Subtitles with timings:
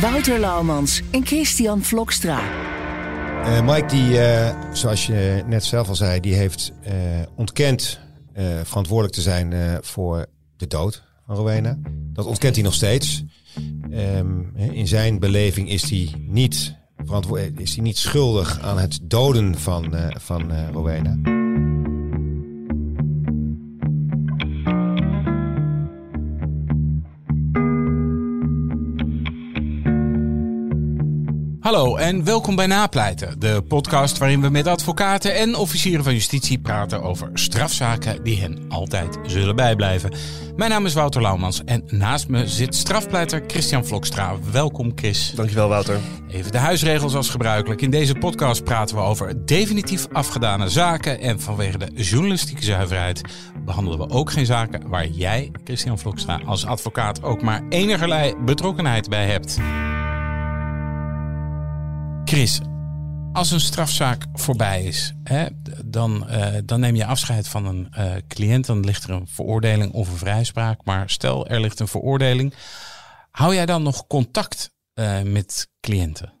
[0.00, 2.40] Wouter Laumans en Christian Vlokstra.
[3.44, 6.92] Uh, Mike, die, uh, zoals je net zelf al zei, die heeft uh,
[7.36, 8.00] ontkend
[8.62, 11.78] verantwoordelijk te zijn voor de dood van Rowena.
[12.12, 13.24] Dat ontkent hij nog steeds.
[13.90, 16.76] Um, in zijn beleving is hij niet,
[17.54, 21.35] is hij niet schuldig aan het doden van, van Rowena.
[31.66, 36.58] Hallo en welkom bij Napleiten, de podcast waarin we met advocaten en officieren van justitie
[36.58, 40.12] praten over strafzaken die hen altijd zullen bijblijven.
[40.56, 44.34] Mijn naam is Wouter Laumans en naast me zit strafpleiter Christian Vlokstra.
[44.52, 45.32] Welkom Chris.
[45.34, 45.98] Dankjewel Wouter.
[46.28, 47.82] Even de huisregels als gebruikelijk.
[47.82, 53.20] In deze podcast praten we over definitief afgedane zaken en vanwege de journalistieke zuiverheid
[53.64, 59.08] behandelen we ook geen zaken waar jij, Christian Vlokstra, als advocaat ook maar enigerlei betrokkenheid
[59.08, 59.58] bij hebt.
[62.28, 62.60] Chris,
[63.32, 65.46] als een strafzaak voorbij is, hè,
[65.84, 68.66] dan, uh, dan neem je afscheid van een uh, cliënt.
[68.66, 70.84] Dan ligt er een veroordeling of een vrijspraak.
[70.84, 72.54] Maar stel er ligt een veroordeling.
[73.30, 76.35] Hou jij dan nog contact uh, met cliënten?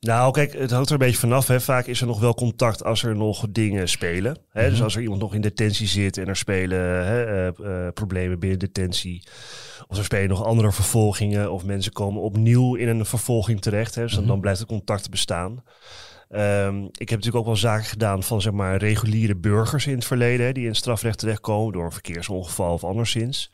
[0.00, 1.46] Nou, kijk, het hangt er een beetje vanaf.
[1.46, 1.60] Hè.
[1.60, 4.36] Vaak is er nog wel contact als er nog dingen spelen.
[4.50, 4.70] Hè.
[4.70, 8.38] Dus als er iemand nog in detentie zit en er spelen hè, uh, uh, problemen
[8.38, 9.22] binnen detentie.
[9.86, 11.52] Of er spelen nog andere vervolgingen.
[11.52, 13.94] Of mensen komen opnieuw in een vervolging terecht.
[13.94, 14.02] Hè.
[14.02, 15.62] Dus dan, dan blijft het contact bestaan.
[16.32, 20.04] Um, ik heb natuurlijk ook wel zaken gedaan van zeg maar reguliere burgers in het
[20.04, 20.46] verleden.
[20.46, 23.52] Hè, die in strafrecht terechtkomen door een verkeersongeval of anderszins.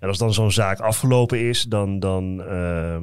[0.00, 2.98] En als dan zo'n zaak afgelopen is, dan, dan, uh,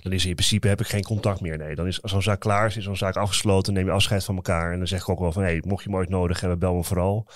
[0.00, 1.58] dan is in principe heb ik geen contact meer.
[1.58, 4.24] Nee, dan is als zo'n zaak klaar is, is zo'n zaak afgesloten, neem je afscheid
[4.24, 4.72] van elkaar.
[4.72, 6.58] En dan zeg ik ook wel van, hé, hey, mocht je me ooit nodig hebben,
[6.58, 7.28] bel me vooral.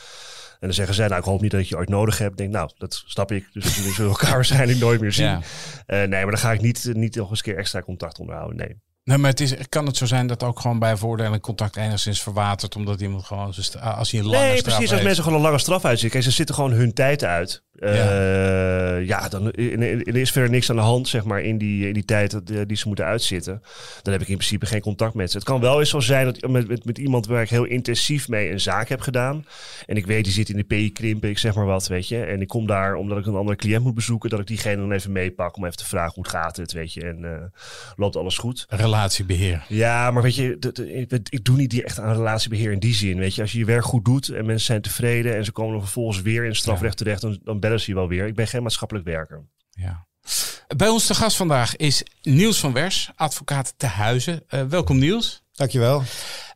[0.51, 2.31] En dan zeggen zij, nou, ik hoop niet dat ik je ooit nodig heb.
[2.31, 3.49] Ik denk, nou, dat snap ik.
[3.53, 5.27] Dus we zullen elkaar waarschijnlijk nooit meer zien.
[5.27, 5.37] Ja.
[5.37, 5.43] Uh,
[5.87, 8.57] nee, maar dan ga ik niet, niet nog eens keer extra contact onderhouden.
[8.57, 8.77] Nee.
[9.09, 12.23] Nee, maar het is, kan het zo zijn dat ook gewoon bij voordelen contact enigszins
[12.23, 15.45] verwatert, omdat iemand gewoon, als hij een lange nee, straf precies, als mensen gewoon een
[15.45, 16.11] lange straf uitzitten.
[16.11, 17.63] Kijk, ze zitten gewoon hun tijd uit.
[17.81, 21.87] Ja, uh, ja dan er is verder niks aan de hand, zeg maar, in die,
[21.87, 23.63] in die tijd die ze moeten uitzitten.
[24.03, 25.37] Dan heb ik in principe geen contact met ze.
[25.37, 28.29] Het kan wel eens zo zijn dat met, met, met iemand waar ik heel intensief
[28.29, 29.45] mee een zaak heb gedaan.
[29.87, 32.25] En ik weet, die zit in de PI-krimpen, ik zeg maar wat, weet je.
[32.25, 34.93] En ik kom daar omdat ik een andere cliënt moet bezoeken, dat ik diegene dan
[34.93, 37.01] even meepak om even te vragen hoe het gaat het, weet je.
[37.01, 37.31] En uh,
[37.97, 38.67] loopt alles goed.
[38.69, 39.65] Relatiebeheer.
[39.69, 40.59] Ja, maar weet je,
[41.09, 43.43] ik, ik doe niet die echt aan relatiebeheer in die zin, weet je.
[43.43, 46.23] Als je je werk goed doet en mensen zijn tevreden en ze komen dan vervolgens
[46.23, 48.27] weer in strafrecht terecht, dan, dan bellen ze je wel weer.
[48.27, 49.45] Ik ben geen maatschappelijk werker.
[49.71, 50.07] Ja.
[50.77, 54.43] Bij ons de gast vandaag is Niels van Wers, advocaat te huizen.
[54.51, 55.43] Uh, welkom Niels.
[55.53, 56.03] Dankjewel.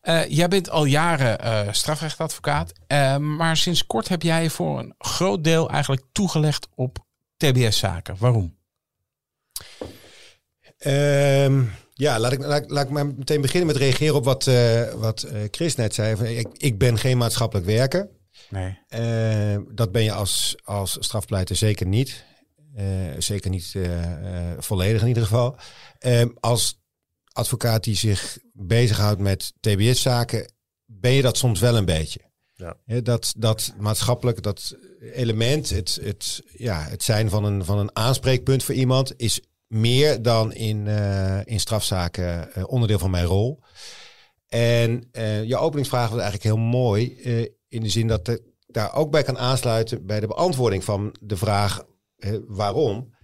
[0.03, 2.73] Uh, jij bent al jaren uh, strafrechtadvocaat,
[3.19, 6.99] maar sinds kort heb jij voor een groot deel eigenlijk toegelegd op
[7.37, 8.17] TBS-zaken.
[8.19, 8.57] Waarom?
[10.87, 14.51] Um, ja, laat ik, laat, laat, ik maar meteen beginnen met reageren op wat,
[14.97, 16.37] wat Chris net zei.
[16.39, 18.09] Ik, ik ben geen maatschappelijk werker.
[18.53, 18.79] Nee.
[18.89, 22.25] Uh, dat ben je als, als strafpleiter zeker niet.
[22.77, 22.85] Uh,
[23.19, 25.57] zeker niet uh, volledig in ieder geval.
[25.99, 26.81] Ehm, als
[27.33, 30.53] advocaat die zich bezighoudt met TBS-zaken,
[30.85, 32.21] ben je dat soms wel een beetje.
[32.55, 33.01] Ja.
[33.01, 38.65] dat, dat maatschappelijk, dat element, het, het, ja, het zijn van een, van een aanspreekpunt
[38.65, 40.87] voor iemand, is meer dan in,
[41.45, 43.63] in strafzaken onderdeel van mijn rol.
[44.49, 45.09] En
[45.47, 47.19] je openingsvraag was eigenlijk heel mooi
[47.73, 51.37] in de zin dat ik daar ook bij kan aansluiten bij de beantwoording van de
[51.37, 51.83] vraag
[52.17, 53.15] eh, waarom.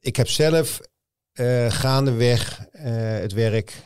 [0.00, 0.80] Ik heb zelf
[1.34, 2.82] uh, gaandeweg uh,
[3.18, 3.82] het werk,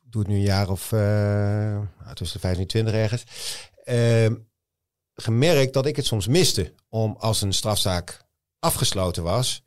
[0.00, 1.80] ik doe het nu een jaar of uh,
[2.14, 3.24] tussen de 25 20 ergens,
[3.84, 4.34] ehm,
[5.14, 8.24] gemerkt dat ik het soms miste om als een strafzaak
[8.58, 9.62] afgesloten was,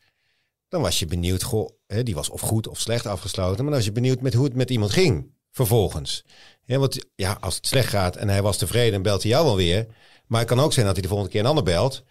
[0.68, 1.70] dan was je benieuwd, goh,
[2.04, 4.56] die was of goed of slecht afgesloten, maar dan was je benieuwd met hoe het
[4.56, 6.26] met iemand ging vervolgens.
[6.66, 9.56] Ja, want ja, als het slecht gaat en hij was tevreden, belt hij jou wel
[9.56, 9.88] weer.
[10.28, 12.04] Maar het kan ook zijn dat hij de volgende keer een ander belt.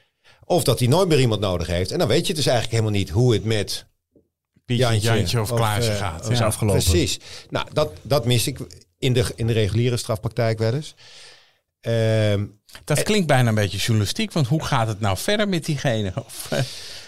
[0.44, 1.90] Of dat hij nooit meer iemand nodig heeft.
[1.90, 3.86] En dan weet je dus eigenlijk helemaal niet hoe het met
[4.64, 6.30] Pietje, Jantje, Jantje of, of Klaasje uh, gaat.
[6.30, 6.82] Is afgelopen.
[6.82, 7.18] Precies.
[7.50, 8.58] Nou, dat, dat mis ik
[8.98, 10.94] in de, in de reguliere strafpraktijk wel eens.
[11.80, 16.12] Um, dat klinkt bijna een beetje journalistiek, want hoe gaat het nou verder met diegene?
[16.24, 16.48] Of,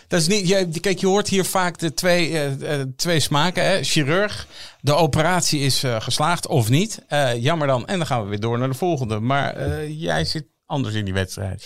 [0.08, 3.64] Dat is niet, je, kijk, je hoort hier vaak de twee, eh, eh, twee smaken.
[3.64, 3.82] Hè?
[3.82, 4.46] Chirurg,
[4.80, 7.04] de operatie is eh, geslaagd of niet.
[7.08, 7.86] Eh, jammer dan.
[7.86, 9.20] En dan gaan we weer door naar de volgende.
[9.20, 11.64] Maar eh, jij zit anders in die wedstrijd.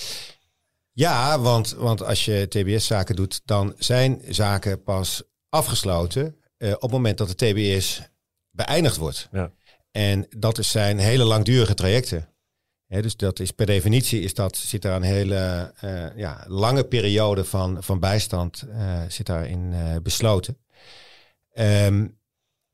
[0.92, 6.90] Ja, want, want als je TBS-zaken doet, dan zijn zaken pas afgesloten eh, op het
[6.90, 8.02] moment dat de TBS
[8.50, 9.28] beëindigd wordt.
[9.32, 9.50] Ja.
[9.90, 12.28] En dat is zijn hele langdurige trajecten.
[12.88, 17.44] Dus dat is per definitie is dat, zit daar een hele eh, ja, lange periode
[17.44, 20.58] van, van bijstand eh, zit daarin eh, besloten.
[21.52, 22.06] Ehm,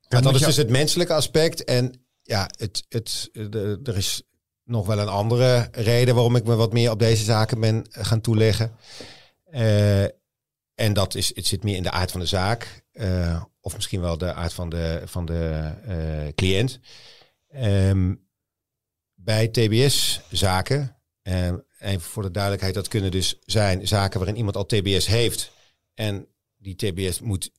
[0.09, 1.65] maar dat is dus het menselijke aspect.
[1.65, 4.23] En ja, het, het, de, er is
[4.65, 8.21] nog wel een andere reden waarom ik me wat meer op deze zaken ben gaan
[8.21, 8.77] toeleggen.
[10.75, 12.85] En dat is, het zit meer in de aard van de zaak.
[13.61, 15.73] of misschien wel de aard van de, van de
[16.35, 16.81] cliënt.
[17.49, 18.13] Ehm,
[19.25, 20.97] bij TBS-zaken,
[21.79, 25.53] even voor de duidelijkheid, dat kunnen dus zijn zaken waarin iemand al TBS heeft.
[25.95, 26.27] En
[26.57, 27.51] die TBS moet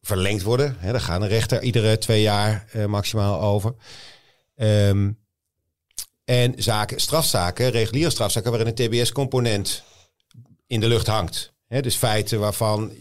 [0.00, 0.76] verlengd worden.
[0.78, 3.74] Hè, daar gaat een rechter iedere twee jaar eh, maximaal over.
[4.56, 5.10] Ehm,
[6.24, 9.82] en zaken, strafzaken, reguliere strafzaken, waarin een TBS-component
[10.66, 11.52] in de lucht hangt.
[11.68, 12.92] Dus feiten waarvan,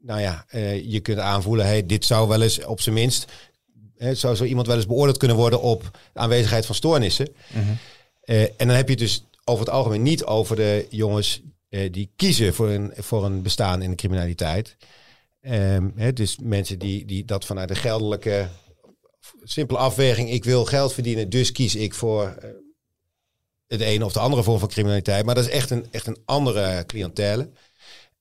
[0.00, 3.26] nou ja, eh, je kunt aanvoelen, hey, dit zou wel eens op zijn minst,
[3.98, 7.28] hè, zou zo iemand wel eens beoordeeld kunnen worden op de aanwezigheid van stoornissen.
[8.20, 11.92] Eh, en dan heb je het dus over het algemeen niet over de jongens eh,
[11.92, 14.76] die kiezen voor een, voor een bestaan in de criminaliteit.
[15.40, 18.48] Ehm, hè, dus mensen die, die dat vanuit de geldelijke
[19.42, 22.50] simpele afweging, ik wil geld verdienen, dus kies ik voor eh,
[23.66, 25.24] het ene of de andere vorm van criminaliteit.
[25.24, 27.50] Maar dat is echt een, echt een andere cliëntele.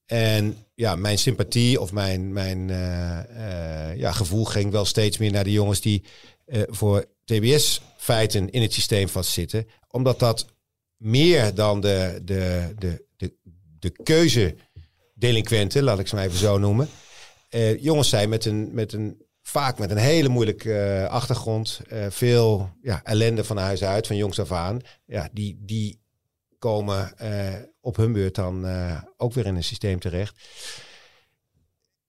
[0.07, 5.31] En ja, mijn sympathie of mijn, mijn eh, eh, ja, gevoel ging wel steeds meer
[5.31, 6.03] naar de jongens die
[6.45, 9.67] eh, voor TBS-feiten in het systeem vastzitten.
[9.91, 10.45] Omdat dat
[10.97, 13.33] meer dan de, de, de, de,
[13.79, 16.89] de keuzedelinquenten, laat ik ze maar even zo noemen.
[17.79, 21.81] jongens zijn met een, met een, vaak met een hele moeilijke achtergrond.
[22.09, 24.79] veel ja, ellende van huis uit, van jongs af aan.
[25.05, 26.01] Ja, die, die
[26.59, 27.13] komen
[27.87, 30.35] op hun beurt dan eh, ook weer in een systeem terecht.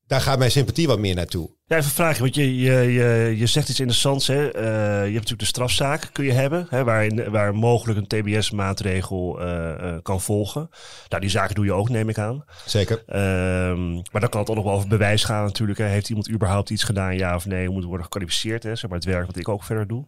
[0.06, 1.57] Daar gaat mijn sympathie wat meer naartoe.
[1.68, 4.26] Ja, even een vraagje, want je, je, je, je zegt iets interessants.
[4.26, 4.50] Hè?
[4.50, 9.40] Eh, je hebt natuurlijk de strafzaak, kun je hebben, hè, waarin, waar mogelijk een TBS-maatregel
[9.40, 10.70] eh, eh, kan volgen.
[11.08, 12.44] Nou, die zaken doe je ook, neem ik aan.
[12.66, 13.02] Zeker.
[13.06, 15.78] Ehm, maar dan kan het ook nog wel over bewijs gaan natuurlijk.
[15.78, 15.84] Hè.
[15.84, 17.68] Heeft iemand überhaupt iets gedaan, ja of nee?
[17.68, 18.62] Moet worden gekwalificeerd?
[18.62, 18.74] Hè?
[18.74, 20.06] Zeg maar het werk wat ik ook verder doe.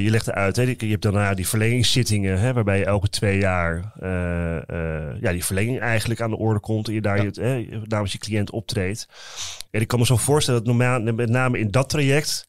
[0.00, 3.92] Je legt eruit, hè, je hebt daarna die verlengingszittingen, hè, waarbij je elke twee jaar
[5.20, 7.30] ja, die verlenging eigenlijk aan de orde komt en je daar Ja.
[7.32, 9.08] je, hè, namens je cliënt optreedt.
[9.70, 12.46] En ik kan me zo voorstellen dat normaal, met name in dat traject,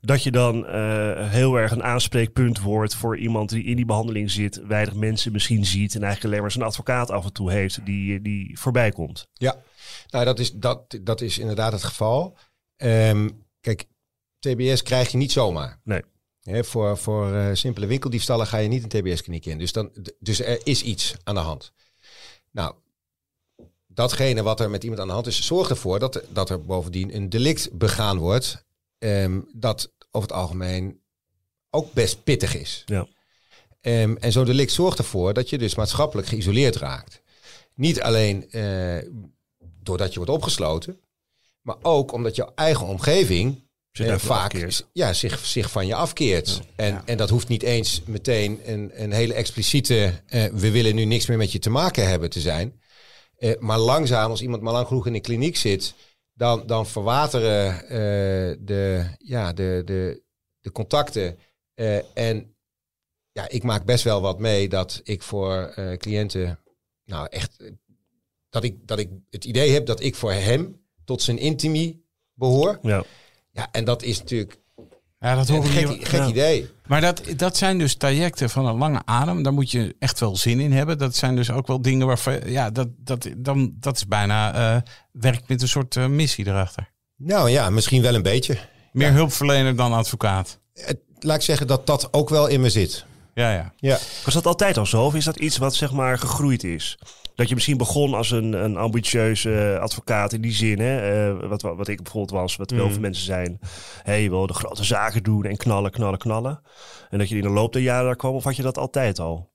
[0.00, 4.30] dat je dan eh, heel erg een aanspreekpunt wordt voor iemand die in die behandeling
[4.30, 7.86] zit, weinig mensen misschien ziet en eigenlijk alleen maar zijn advocaat af en toe heeft
[7.86, 9.28] die, die voorbij komt.
[9.32, 9.62] Ja,
[10.10, 12.36] nou dat is, dat, dat is inderdaad het geval.
[12.76, 13.28] Ehm,
[13.60, 13.84] kijk,
[14.38, 15.80] TBS krijg je niet zomaar.
[15.84, 16.02] Nee.
[16.42, 19.58] Hè, voor voor eh, simpele winkeldiefstallen ga je niet een TBS-kliniek in.
[19.58, 21.72] Dus, dan, dus er is iets aan de hand.
[22.50, 22.74] Nou,
[23.94, 26.64] datgene wat er met iemand aan de hand is, zorgt ervoor dat, er- dat er
[26.64, 28.64] bovendien een delict begaan wordt.
[28.98, 31.00] ehm, dat over het algemeen
[31.70, 32.82] ook best pittig is.
[32.86, 33.06] Ja.
[33.80, 37.22] Ehm, en zo'n delict zorgt ervoor dat je dus maatschappelijk geïsoleerd raakt.
[37.74, 38.96] Niet alleen eh,
[39.82, 41.00] doordat je wordt opgesloten,
[41.62, 44.86] maar ook omdat jouw eigen omgeving Zich eh, vaak afkeert.
[44.92, 46.60] ja, zich, zich van je afkeert.
[46.76, 51.04] En, en dat hoeft niet eens meteen een, een hele expliciete eh, we willen nu
[51.04, 52.80] niks meer met je te maken hebben te zijn.
[53.36, 55.94] Eh, maar langzaam, als iemand maar lang genoeg in de kliniek zit,
[56.32, 60.22] dan, dan verwateren eh, de, ja, de, de,
[60.60, 61.38] de contacten.
[61.74, 62.56] Eh, en
[63.32, 66.58] ja, ik maak best wel wat mee dat ik voor cliënten,
[67.04, 67.72] nou echt,
[68.48, 72.78] dat ik, dat ik het idee heb dat ik voor hem tot zijn intimie behoor.
[72.82, 73.04] Ja.
[73.50, 74.60] Ja, en dat is natuurlijk
[75.24, 76.26] Ja, dat een horen we gek, hier- gek ja.
[76.26, 76.70] idee.
[76.86, 79.42] Maar dat, dat zijn dus trajecten van een lange adem.
[79.42, 80.98] Daar moet je echt wel zin in hebben.
[80.98, 82.40] Dat zijn dus ook wel dingen waarvan...
[82.46, 84.80] Ja, dat, dat, dan, dat is bijna eh,
[85.12, 86.90] werk met een soort eh, missie erachter.
[87.16, 88.58] Nou ja, misschien wel een beetje.
[88.92, 90.58] Meer hulpverlener dan advocaat.
[90.72, 93.04] Het, laat ik zeggen dat dat ook wel in me zit.
[93.34, 93.72] Ja, ja.
[93.76, 93.98] Ja.
[94.24, 95.04] Was dat altijd al zo?
[95.04, 96.98] Of is dat iets wat zeg maar gegroeid is?
[97.34, 100.78] Dat je misschien begon als een, een ambitieuze advocaat in die zin.
[100.78, 101.28] Hè?
[101.30, 103.58] eh, wat, wat ik bijvoorbeeld was, wat wel veel mensen zijn.
[104.02, 106.60] Hé, je wil de grote zaken doen en knallen, knallen, knallen.
[107.10, 108.34] En dat je in de loop der jaren daar kwam.
[108.34, 109.52] Of had je dat altijd al?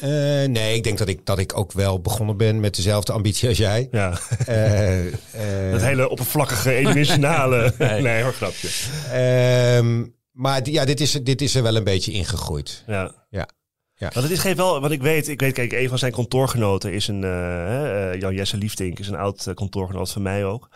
[0.00, 0.08] Eh,
[0.44, 3.58] nee, ik denk dat ik, dat ik ook wel begonnen ben met dezelfde ambitie als
[3.58, 3.88] jij.
[3.90, 7.74] Ja, Eh, eh, dat hele oppervlakkige, eendimensionale.
[7.78, 8.22] nee.
[8.22, 8.68] hoor, grapje.
[9.12, 12.84] ehm, maar ja, dit is, dit is er wel een beetje ingegroeid.
[12.86, 13.26] Ja.
[13.30, 13.48] Ja.
[14.04, 14.10] Ja.
[14.12, 16.92] Want het is geen wel, wat ik weet, ik weet, kijk, een van zijn kantoorgenoten
[16.92, 20.68] is een, eh, eh, Jan Jesse Liefdink, is een oud eh, kantoorgenoot van mij ook.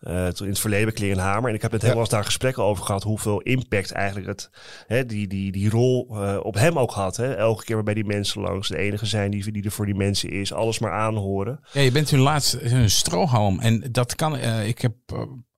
[0.00, 1.48] Toen in het verleden Kleren Hamer.
[1.48, 1.96] En ik heb met hem Ja.
[1.96, 4.50] wel eens daar gesprekken over gehad, hoeveel impact eigenlijk het,
[4.86, 6.00] hè, die, die, die rol
[6.42, 7.16] op hem ook had.
[7.16, 7.34] Hè?
[7.34, 10.30] Elke keer waarbij die mensen langs de enige zijn die, die er voor die mensen
[10.30, 11.60] is, alles maar aanhoren.
[11.72, 13.60] Ja, je bent hun laatste een strohalm.
[13.60, 14.38] En dat kan.
[14.64, 14.94] ik heb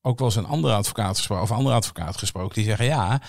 [0.02, 3.20] ook wel eens een andere advocaat gesproken, of een andere advocaat gesproken, die zeggen ja,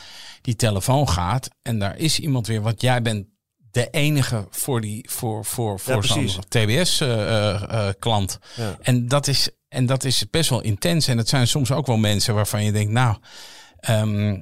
[0.42, 3.26] die telefoon gaat en daar is iemand weer, want jij bent
[3.72, 6.30] de enige voor die voor voor voor zo'n.
[6.48, 8.40] TBS eh, eh, eh, klant.
[8.56, 8.78] Ja.
[8.82, 11.08] En dat is en dat is best wel intens.
[11.08, 13.18] En het zijn soms ook wel mensen waarvan je denkt, nou,
[13.80, 14.40] ehm,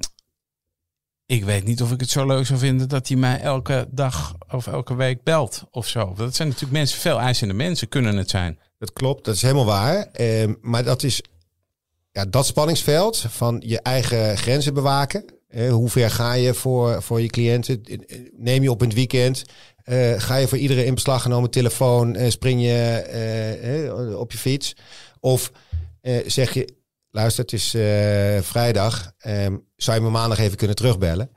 [1.26, 4.34] ik weet niet of ik het zo leuk zou vinden dat hij mij elke dag
[4.50, 6.14] of elke week belt of zo.
[6.16, 8.58] Dat zijn natuurlijk mensen, veel eisende mensen kunnen het zijn.
[8.78, 10.06] Dat klopt, dat is helemaal waar.
[10.12, 11.22] Ehm, maar dat is
[12.12, 15.35] ja, dat spanningsveld van je eigen grenzen bewaken.
[15.56, 17.82] Eh, hoe ver ga je voor, voor je cliënten?
[18.32, 19.44] Neem je op een weekend?
[19.82, 22.14] Eh, ga je voor iedere in beslag genomen telefoon?
[22.14, 24.76] eh, spring je eh, op je fiets?
[25.20, 25.52] Of
[26.00, 26.68] eh, zeg je,
[27.10, 29.12] luister, het is eh, vrijdag.
[29.18, 31.30] ehm, zou je me maandag even kunnen terugbellen?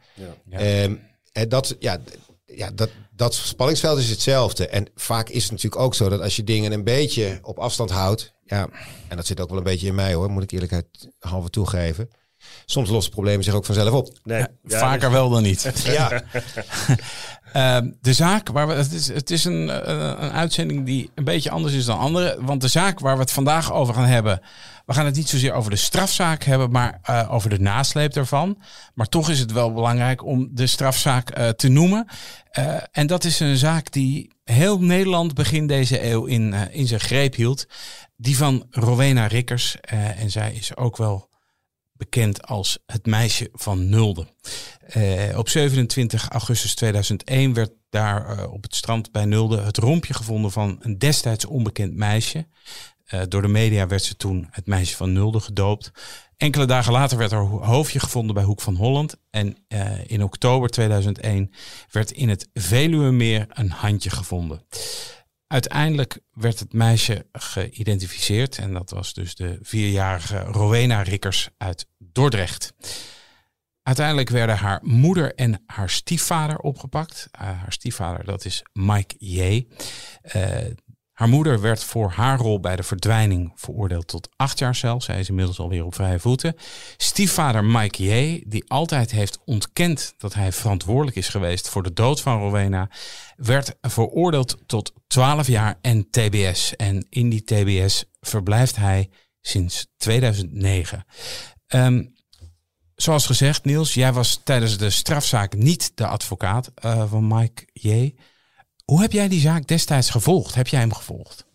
[0.50, 0.58] Ja.
[0.58, 0.96] Ehm,
[1.32, 1.98] en dat, ja,
[2.46, 4.68] ja, dat, dat spanningsveld is hetzelfde.
[4.68, 7.90] En vaak is het natuurlijk ook zo dat als je dingen een beetje op afstand
[7.90, 8.34] houdt.
[8.46, 8.70] Ja,
[9.08, 10.86] en dat zit ook wel een beetje in mij hoor, moet ik eerlijkheid
[11.20, 12.10] halve toegeven.
[12.66, 14.18] Soms lossen problemen zich ook vanzelf op.
[14.24, 15.72] Nee, ja, Vaker wel dan niet.
[15.84, 16.22] Ja,
[17.54, 18.74] Ehm, de zaak waar we.
[18.74, 22.38] Het is, het is een, eh, een uitzending die een beetje anders is dan andere.
[22.40, 24.42] Want de zaak waar we het vandaag over gaan hebben.
[24.86, 28.62] We gaan het niet zozeer over de strafzaak hebben, maar eh, over de nasleep daarvan.
[28.94, 32.08] Maar toch is het wel belangrijk om de strafzaak eh, te noemen.
[32.52, 36.88] Eh, en dat is een zaak die heel Nederland begin deze eeuw in, eh, in
[36.88, 37.66] zijn greep hield.
[38.18, 39.78] Die van Rowena Rikkers.
[39.82, 41.29] Eh, en zij is ook wel
[42.00, 44.28] bekend als het meisje van Nulde.
[44.80, 50.14] Eh, op 27 augustus 2001 werd daar eh, op het strand bij Nulde het rompje
[50.14, 52.48] gevonden van een destijds onbekend meisje.
[53.06, 55.92] Eh, door de media werd ze toen het meisje van Nulde gedoopt.
[56.38, 59.16] Enkele dagen later werd haar ho- hoofdje gevonden bij Hoek van Holland.
[59.30, 59.58] En
[60.08, 61.54] in oktober 2001
[61.92, 64.62] werd in het Veluwemeer een handje gevonden.
[65.52, 68.58] Uiteindelijk werd het meisje geïdentificeerd.
[68.58, 72.74] En dat was dus de vierjarige Rowena Rikkers uit Dordrecht.
[73.84, 77.28] Uiteindelijk werden haar moeder en haar stiefvader opgepakt.
[77.32, 79.68] Eh, haar stiefvader, dat is Mike J.
[80.22, 80.58] Eh,
[81.20, 85.02] haar moeder werd voor haar rol bij de verdwijning veroordeeld tot acht jaar cel.
[85.02, 86.56] Zij is inmiddels alweer op vrije voeten.
[86.98, 92.22] Stiefvader Mike J., die altijd heeft ontkend dat hij verantwoordelijk is geweest voor de dood
[92.22, 92.90] van Rowena,
[93.36, 96.76] werd veroordeeld tot 12 jaar en TBS.
[96.76, 99.10] En in die TBS verblijft hij
[99.42, 101.06] sinds 2009.
[101.68, 102.04] Ehm,
[102.96, 108.14] zoals gezegd, Niels, jij was tijdens de strafzaak niet de advocaat eh, van Mike J.
[108.90, 110.56] Hoe heb jij die zaak destijds gevolgd?
[110.56, 111.48] Heb jij hem gevolgd?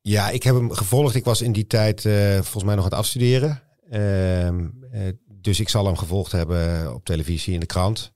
[0.00, 1.14] ja, ik heb hem gevolgd.
[1.14, 3.62] Ik was in die tijd eh, volgens mij nog aan het afstuderen.
[3.90, 8.12] Ehm, eh, dus ik zal hem gevolgd hebben op televisie, in de krant.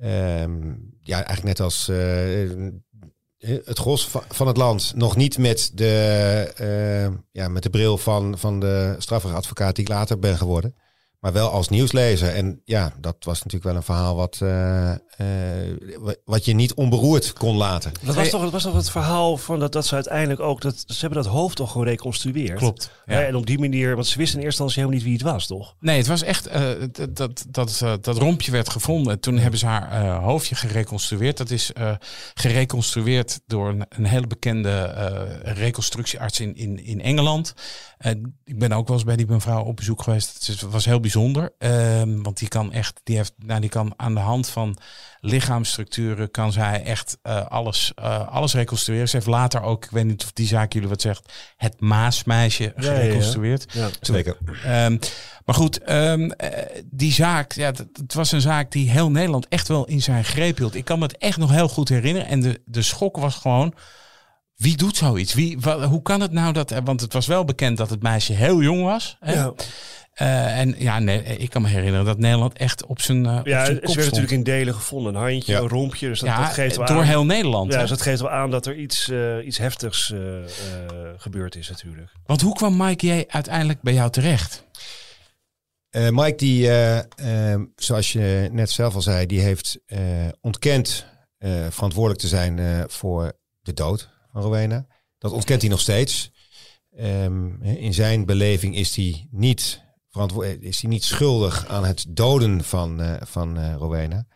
[0.00, 1.96] Ehm, ja, eigenlijk net als eh,
[3.64, 4.92] het gros va- van het land.
[4.94, 10.18] Nog niet met de, ja, met de bril van, van de strafrechtadvocaat die ik later
[10.18, 10.74] ben geworden.
[11.24, 12.34] Maar wel als nieuwslezer.
[12.34, 14.98] En ja, dat was natuurlijk wel een verhaal wat, eh, eh,
[15.98, 17.92] wa- wat je niet onberoerd kon laten.
[18.00, 20.84] Dat was, toch, dat was toch het verhaal van dat, dat ze uiteindelijk ook, dat,
[20.86, 22.58] ze hebben dat hoofd toch gereconstrueerd.
[22.58, 22.90] Klopt.
[23.06, 23.22] Ja.
[23.22, 25.46] En op die manier, want ze wisten in eerste instantie helemaal niet wie het was,
[25.46, 25.74] toch?
[25.80, 29.20] Nee, het was echt uh, dat, dat, dat, uh, dat rompje werd gevonden.
[29.20, 31.36] Toen hebben ze haar uh, hoofdje gereconstrueerd.
[31.36, 31.94] Dat is uh,
[32.34, 37.54] gereconstrueerd door een, een hele bekende uh, reconstructiearts in, in, in Engeland.
[38.06, 38.12] Uh,
[38.44, 40.46] ik ben ook wel eens bij die mevrouw op bezoek geweest.
[40.46, 41.52] Het was heel bijzonder.
[41.58, 44.76] Uh, want die kan echt, die heeft, nou, die kan aan de hand van
[45.20, 49.08] lichaamsstructuren kan zij echt uh, alles, uh, alles reconstrueren.
[49.08, 52.72] Ze heeft later ook, ik weet niet of die zaak jullie wat zegt, het Maasmeisje
[52.76, 53.72] ja, gereconstrueerd.
[53.72, 53.90] Ja, ja.
[54.00, 54.36] zeker.
[54.66, 54.98] Um,
[55.44, 56.32] maar goed, um,
[56.84, 60.58] die zaak, ja, het was een zaak die heel Nederland echt wel in zijn greep
[60.58, 60.74] hield.
[60.74, 62.28] Ik kan me het echt nog heel goed herinneren.
[62.28, 63.74] En de, de schok was gewoon,
[64.56, 65.34] wie doet zoiets?
[65.34, 65.58] Wie,
[65.88, 68.82] hoe kan het nou dat, want het was wel bekend dat het meisje heel jong
[68.82, 69.16] was.
[69.20, 69.32] Hè?
[69.32, 69.52] Ja.
[70.14, 73.24] Uh, en ja, nee, ik kan me herinneren dat Nederland echt op zijn.
[73.24, 75.14] Uh, ja, op zijn ze werd natuurlijk in delen gevonden.
[75.14, 75.58] Een handje, ja.
[75.58, 76.08] een rompje.
[76.08, 77.02] Dus dat, ja, dat geeft wel door aan.
[77.04, 77.68] heel Nederland.
[77.68, 77.80] Ja, hè?
[77.80, 80.12] dus dat geeft wel aan dat er iets, uh, iets heftigs
[81.16, 82.12] gebeurd is, natuurlijk.
[82.26, 83.24] Want hoe kwam Mike J.
[83.28, 84.64] uiteindelijk bij jou terecht?
[85.90, 89.78] Uh, Mike, die, uh, uh, zoals je net zelf al zei, die heeft
[90.40, 91.06] ontkend
[91.68, 93.32] verantwoordelijk te zijn voor
[93.62, 94.86] de dood Rowena.
[95.18, 96.32] Dat ontkent hij nog steeds.
[97.00, 99.82] Um, in zijn beleving is hij niet,
[100.60, 104.26] is hij niet schuldig aan het doden van, van Rowena.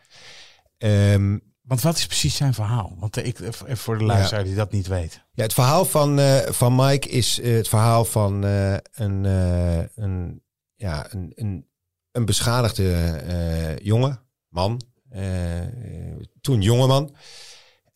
[0.77, 2.95] Um, Want wat is precies zijn verhaal?
[2.99, 5.23] Want ik, voor de luisteraar die dat niet weet.
[5.31, 9.83] Ja, het verhaal van, eh, van Mike is eh, het verhaal van eh, een, eh,
[9.95, 10.43] een,
[10.75, 11.67] ja, een, een,
[12.11, 15.21] een beschadigde eh, jongen, man, eh,
[16.41, 17.15] toen jongeman,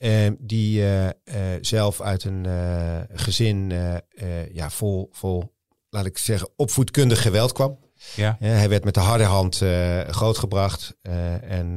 [0.03, 1.13] eh, die eh, eh,
[1.61, 3.71] zelf uit een eh, gezin
[4.51, 5.53] ja, vol, vol,
[5.89, 7.79] laat ik zeggen, opvoedkundig geweld kwam.
[8.15, 8.37] Ja.
[8.39, 9.55] Hij werd met de harde hand
[10.07, 10.97] grootgebracht.
[11.41, 11.73] en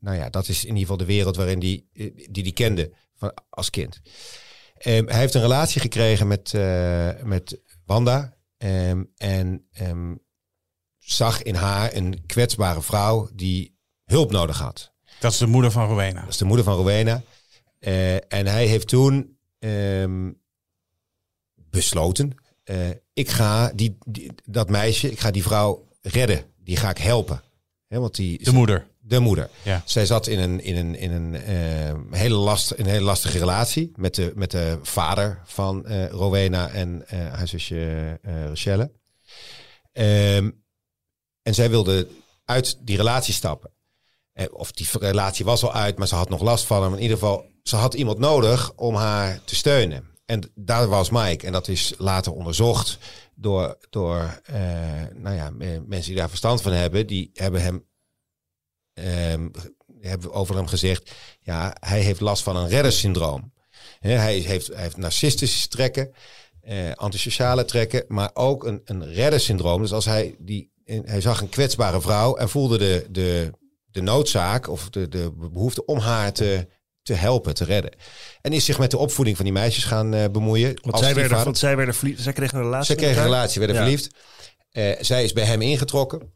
[0.00, 1.88] nou ja, dat is in ieder geval de wereld waarin die,
[2.30, 4.00] die die kende van, als kind.
[4.78, 6.52] Ehm, hij heeft een relatie gekregen met,
[7.22, 8.36] met Wanda.
[8.58, 10.14] ehm, en ehm,
[10.98, 14.92] zag in haar een kwetsbare vrouw die hulp nodig had.
[15.20, 16.20] Dat is de moeder van Rowena.
[16.20, 17.22] Dat is de moeder van Rowena.
[17.78, 20.30] Eh, en hij heeft toen ehm,
[21.54, 26.44] besloten, eh, ik ga die, die- dat meisje, ik ga die vrouw redden.
[26.56, 27.42] Die ga ik helpen.
[27.88, 28.86] Want die, De moeder.
[28.98, 29.50] de moeder.
[29.62, 29.82] Ja.
[29.84, 33.92] Zij zat in een, in een, in een, eh, hele, last, een hele lastige relatie
[33.96, 38.92] met de, met de vader van eh, Rowena en haar zusje Rochelle.
[39.92, 40.50] Ehm,
[41.42, 42.08] en zij wilde
[42.44, 43.70] uit die relatie stappen.
[44.36, 46.94] Eh, of die relatie was al uit, maar ze had nog last van hem.
[46.94, 50.04] In ieder geval, ze had iemand nodig om haar te steunen.
[50.24, 51.46] En daar was Mike.
[51.46, 52.98] En dat is later onderzocht
[53.34, 54.60] door, door eh,
[55.14, 57.06] nou ja, me- mensen die daar verstand van hebben.
[57.06, 57.84] Die hebben hem
[58.92, 59.48] ehm,
[60.00, 63.52] hebben over hem gezegd, ja, hij heeft last van een reddersyndroom.
[63.98, 66.12] Hè, hij, heeft, heeft narcistische trekken,
[66.60, 69.80] eh, antisociale trekken, maar ook een, een reddersyndroom.
[69.80, 73.52] Dus als hij die, hij zag een kwetsbare vrouw en voelde de, de,
[73.96, 76.66] de noodzaak of de, de behoefte om haar te,
[77.02, 77.90] te helpen, te redden.
[78.40, 80.68] En is zich met de opvoeding van die meisjes gaan eh, bemoeien.
[80.68, 82.22] Want als zij, werden, want zij werden verliefd.
[82.22, 82.86] Zij kregen een relatie.
[82.86, 83.82] Zij kregen een relatie, werden Ja.
[83.82, 84.14] verliefd.
[84.70, 86.32] Eh, zij is bij hem ingetrokken.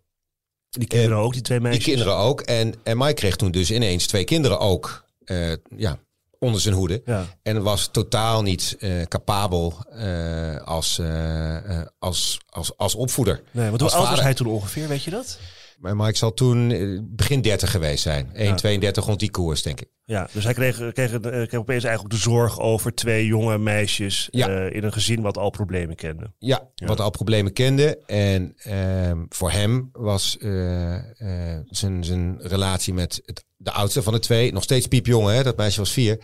[0.71, 1.85] Die kinderen ook, die twee meisjes.
[1.85, 2.40] Die kinderen ook.
[2.40, 5.99] En, en Mike kreeg toen dus ineens twee kinderen ook eh, ja,
[6.38, 7.02] onder zijn hoede.
[7.05, 7.26] Ja.
[7.43, 13.43] En was totaal niet eh, capabel eh, als, eh, eh, als, als, als opvoeder.
[13.50, 15.39] Nee, want hoe oud was hij toen ongeveer, weet je dat?
[15.80, 18.26] Maar Mike zal toen eh, begin 30 geweest zijn.
[18.34, 19.88] 1,32 rond die koers, denk ik.
[20.04, 24.28] Ja, dus hij kreeg, kreeg, eh, kreeg opeens eigenlijk de zorg over twee jonge meisjes
[24.30, 24.49] Ja.
[24.49, 26.32] eh, in een gezin wat al problemen kende.
[26.38, 27.99] Ja, wat al problemen kende.
[28.06, 34.12] En ehm, voor hem was eh, eh, zijn, zijn relatie met het, de oudste van
[34.12, 35.28] de twee nog steeds piepjong.
[35.28, 35.43] Hè?
[35.43, 36.19] Dat meisje was vier.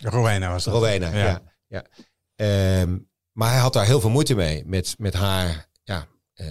[0.00, 0.74] Rowena was dat.
[0.74, 1.24] Rowena, ja.
[1.26, 1.42] Ja.
[1.68, 1.84] ja,
[2.36, 2.98] Ehm,
[3.32, 4.62] maar hij had daar heel veel moeite mee.
[4.66, 6.46] Met, met haar ja, eh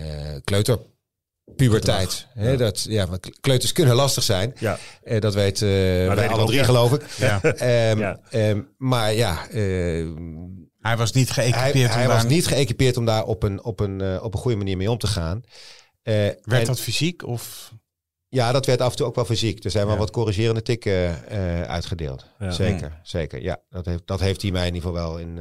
[1.46, 2.28] kleuterpuberteit.
[2.34, 4.54] Hè, dat, ja, want kleuters kunnen lastig zijn.
[4.60, 6.66] Ja, Eh, dat weet eh weet wij ik alle ook, drie, ja.
[6.66, 7.02] geloof ik.
[7.18, 7.42] Ja.
[7.42, 8.20] Ehm, Ja.
[8.30, 10.08] ehm, maar ja, eh,
[10.80, 11.90] Hij was niet hij, geëquipeerd.
[11.92, 14.40] om hij was daar- niet geëquipeerd om daar op een, op een, eh, op een
[14.40, 15.44] goede manier mee om te gaan.
[16.04, 17.74] Eh, Werd en- dat fysiek of...
[18.36, 19.64] Ja, dat werd af en toe ook wel fysiek.
[19.64, 20.00] Er zijn wel Ja.
[20.00, 22.26] wat corrigerende tikken eh, uitgedeeld.
[22.40, 22.52] Ja.
[22.52, 23.42] Zeker, zeker.
[23.42, 25.38] Ja, dat heeft, dat heeft hij mij in ieder geval wel, in,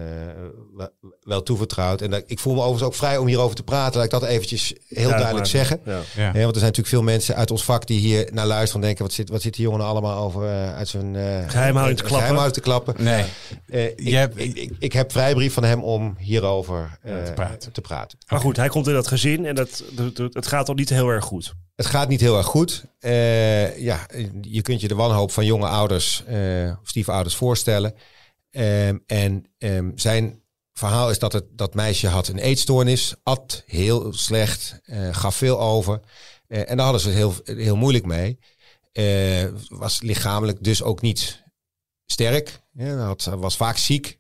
[0.77, 0.85] eh,
[1.23, 2.01] wel, toevertrouwd.
[2.01, 3.95] En dat, ik voel me overigens ook vrij om hierover te praten.
[3.97, 5.81] Laat ik dat eventjes heel Ja, duidelijk maar- zeggen.
[5.85, 5.93] Ja.
[5.93, 6.23] Ja.
[6.23, 8.87] Ja, want er zijn natuurlijk veel mensen uit ons vak die hier naar luisteren en
[8.87, 11.99] denken, wat zit, wat zit die jongen nou allemaal over eh, uit zijn eh, Geheimhouding
[11.99, 12.09] te klappen.
[12.09, 12.95] geheimhouding te klappen.
[13.05, 13.25] Nee.
[13.67, 17.33] Eh, ik, Je hebt- ik, ik, ik heb vrijbrief van hem om hierover eh, te
[17.33, 17.73] praten.
[17.73, 18.19] te praten.
[18.29, 20.89] Maar goed, hij komt in dat gezin en dat, dat- dat- het gaat al niet
[20.91, 21.55] heel erg goed.
[21.75, 22.85] Het gaat niet heel erg goed.
[22.99, 24.07] Eh, ja,
[24.41, 26.25] je kunt je de wanhoop van jonge ouders,
[26.83, 27.95] of stiefouders voorstellen.
[28.51, 34.13] Ehm, en ehm, zijn verhaal is dat het, dat meisje had een eetstoornis, at heel
[34.13, 36.01] slecht, eh, gaf veel over.
[36.47, 38.39] En daar hadden ze heel, heel moeilijk mee.
[39.69, 41.43] Was lichamelijk dus ook niet
[42.07, 42.61] sterk.
[42.73, 44.19] Ja, was vaak ziek,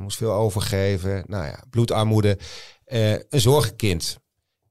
[0.00, 1.24] moest veel overgeven.
[1.26, 2.38] Nou ja, bloedarmoede.
[2.84, 4.18] Een zorgenkind.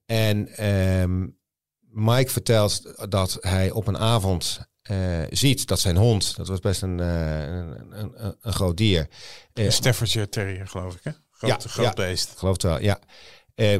[0.05, 1.27] En ehm,
[1.95, 4.97] Mike vertelt dat hij op een avond eh,
[5.29, 9.07] ziet dat zijn hond, dat was best een, eh, een, een, een, groot dier.
[9.53, 11.11] Eh, Een Staffordshire Terrier, geloof ik, hè?
[11.31, 11.93] Groot, Ja, groot ja.
[11.93, 12.33] beest.
[12.37, 12.99] geloof het wel, ja.
[13.55, 13.79] Eh,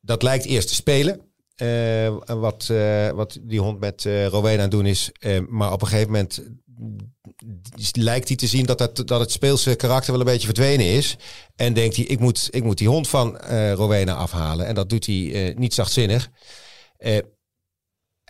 [0.00, 1.20] dat lijkt eerst te spelen.
[1.56, 5.10] eh, wat, eh, wat die hond met eh Rowena aan het doen is.
[5.18, 6.42] Eh, maar op een gegeven moment
[7.92, 11.16] lijkt hij te zien dat, dat, dat het speelse karakter wel een beetje verdwenen is.
[11.56, 14.66] En denkt hij, ik moet, ik moet die hond van eh Rowena afhalen.
[14.66, 16.30] En dat doet hij eh, niet zachtzinnig.
[16.98, 17.18] Eh,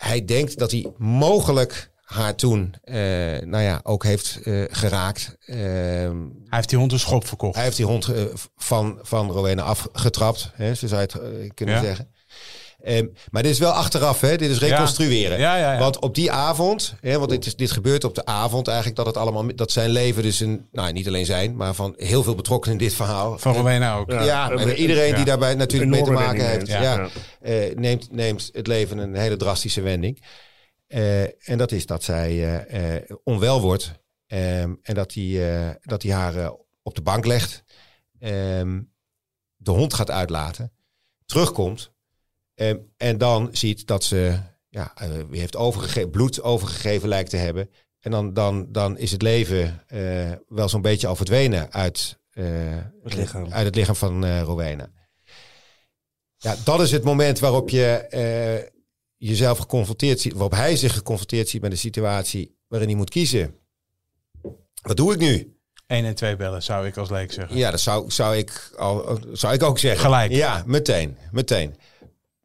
[0.01, 2.95] hij denkt dat hij mogelijk haar toen, eh,
[3.41, 5.37] nou ja, ook heeft eh, geraakt.
[5.47, 7.55] Ehm, Hij heeft die hond een schop verkocht.
[7.55, 8.23] hij heeft die hond eh,
[8.57, 11.81] van, van Rowena afgetrapt, hè, zo zou je het kunnen Ja.
[11.83, 12.09] zeggen.
[12.83, 14.37] Ehm, maar dit is wel achteraf, hè?
[14.37, 15.39] dit is reconstrueren.
[15.39, 15.79] Ja, ja, ja.
[15.79, 19.07] Want op die avond, hè, want dit, is, dit gebeurt op de avond eigenlijk, dat
[19.07, 22.35] het allemaal, dat zijn leven dus een, nou niet alleen zijn, maar van heel veel
[22.35, 23.39] betrokkenen in dit verhaal.
[23.39, 24.11] Van Rowena ook.
[24.11, 24.49] Ja.
[24.49, 25.17] maar iedereen ja.
[25.17, 26.83] die daarbij natuurlijk mee te maken heeft, neemt.
[26.83, 27.09] ja, Ja.
[27.41, 30.23] eh, neemt, neemt het leven een hele drastische wending.
[30.87, 36.03] Eh, en dat is dat zij eh, onwel wordt Ehm, en dat hij, eh, dat
[36.03, 37.65] haar op de bank legt.
[38.19, 38.83] Ehm,
[39.57, 40.73] de hond gaat uitlaten.
[41.27, 41.95] Terugkomt.
[42.57, 44.38] Ehm, en dan ziet dat ze
[44.69, 44.92] ja,
[45.29, 47.71] weer heeft overgegeven, bloed overgegeven lijkt te hebben.
[48.01, 52.45] En dan, dan, dan is het leven eh, wel zo'n beetje al verdwenen uit, eh,
[53.03, 53.53] Het lichaam.
[53.53, 54.90] uit het lichaam van eh Rowena.
[56.37, 58.69] Ja, dat is het moment waarop je eh,
[59.16, 63.55] jezelf geconfronteerd ziet, waarop hij zich geconfronteerd ziet met een situatie waarin hij moet kiezen.
[64.83, 65.59] Wat doe ik nu?
[65.87, 67.57] 1 en 2 bellen, zou ik als leek zeggen.
[67.57, 70.01] Ja, dat zou, zou, ik, al, zou ik ook zeggen.
[70.01, 70.33] Gelijk.
[70.33, 71.75] Ja, meteen, meteen.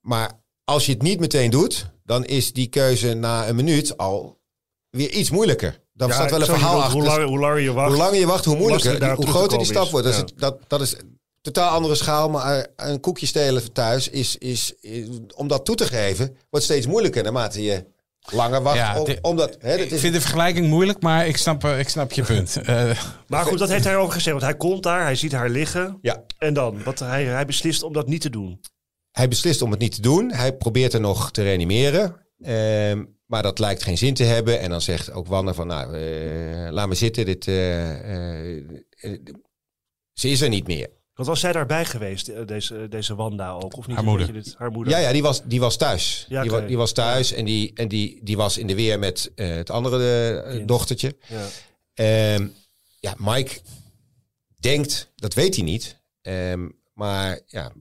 [0.02, 0.32] Maar
[0.64, 4.40] als je het niet meteen doet, dan is die keuze na een minuut al
[4.90, 5.80] weer iets moeilijker.
[5.94, 6.94] Dan Ja, staat wel een verhaal achter.
[6.94, 7.88] Hoe langer, hoe langer je wacht.
[7.90, 9.00] Hoe langer je wacht, hoe moeilijker.
[9.00, 10.06] Die- hoe groter die stap wordt.
[10.08, 10.22] Dat, is.
[10.24, 12.30] is, dat, dat is een totaal andere schaal.
[12.30, 16.66] Maar eh, een koekje stelen thuis is, is, is- om dat toe te geven, wordt
[16.66, 17.86] steeds moeilijker naarmate je
[18.32, 18.78] langer wacht.
[18.78, 21.64] Ja, om, di- omdat, hè, dat Ik is, vind de vergelijking moeilijk, maar ik snap,
[21.64, 22.58] eh, ik snap je punt.
[22.66, 22.92] Eh,
[23.28, 24.32] Maar goed, dat heeft hij over gezegd.
[24.32, 25.98] Want hij komt daar, hij ziet haar liggen.
[26.02, 26.84] ja, En dan?
[26.84, 28.60] Wat, hij, hij beslist om dat niet te doen.
[29.12, 30.32] Hij beslist om het niet te doen.
[30.32, 32.16] Hij probeert er nog te reanimeren.
[32.42, 34.60] Ehm, maar dat lijkt geen zin te hebben.
[34.60, 37.26] En dan zegt ook Wanne van, nou, eh, laat me zitten.
[37.26, 38.64] Dit, eh, eh,
[40.14, 40.90] ze is er niet meer.
[41.14, 43.78] Want was zij daarbij geweest, deze, deze Wanda ook?
[43.78, 43.96] Of niet?
[43.96, 44.26] Haar moeder.
[44.34, 44.56] Weet je dit?
[44.58, 44.94] Haar moeder.
[44.94, 46.26] Ja, ja die, was, die was thuis.
[46.30, 46.62] Ja, die, oké.
[46.62, 49.48] wa- die was thuis en, die, en die, die was in de weer met eh,
[49.50, 51.16] het andere dochtertje.
[51.28, 51.48] Ja.
[51.94, 52.48] Ehm,
[53.00, 53.60] ja, Mike
[54.60, 56.00] denkt, dat weet hij niet.
[56.22, 57.72] Ehm, maar ja,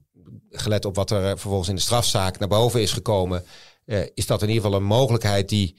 [0.49, 3.45] gelet op wat er eh, vervolgens in de strafzaak naar boven is gekomen,
[3.85, 5.75] eh, is dat in ieder geval een mogelijkheid die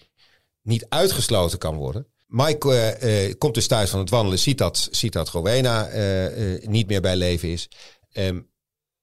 [0.63, 2.07] niet uitgesloten kan worden.
[2.27, 5.89] Mike eh, komt dus thuis van het wandelen, ziet dat, ziet dat Rowena
[6.61, 7.69] niet meer bij leven is.
[8.13, 8.41] Ehm,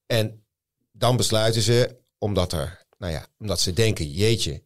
[0.05, 0.45] en
[0.91, 4.63] dan besluiten ze, omdat er, nou ja, omdat ze denken, jeetje,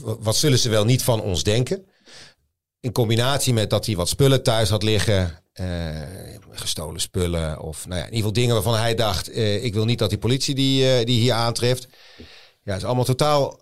[0.00, 1.86] wat zullen ze wel niet van ons denken?
[2.80, 5.43] In combinatie met dat hij wat spullen thuis had liggen.
[5.54, 6.00] Eh,
[6.50, 7.60] gestolen spullen.
[7.60, 9.30] Of nou ja, in ieder geval dingen waarvan hij dacht...
[9.30, 11.86] eh, ik wil niet dat die politie die, eh, die hier aantreft.
[12.62, 13.60] Ja, het is allemaal totaal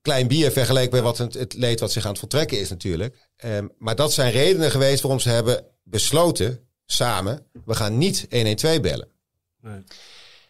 [0.00, 3.28] klein bier vergeleken bij wat het, het leed wat zich aan het voltrekken is natuurlijk.
[3.36, 7.46] Ehm, maar dat zijn redenen geweest waarom ze hebben besloten samen...
[7.64, 9.08] we gaan niet 112 bellen.
[9.60, 9.82] Nee.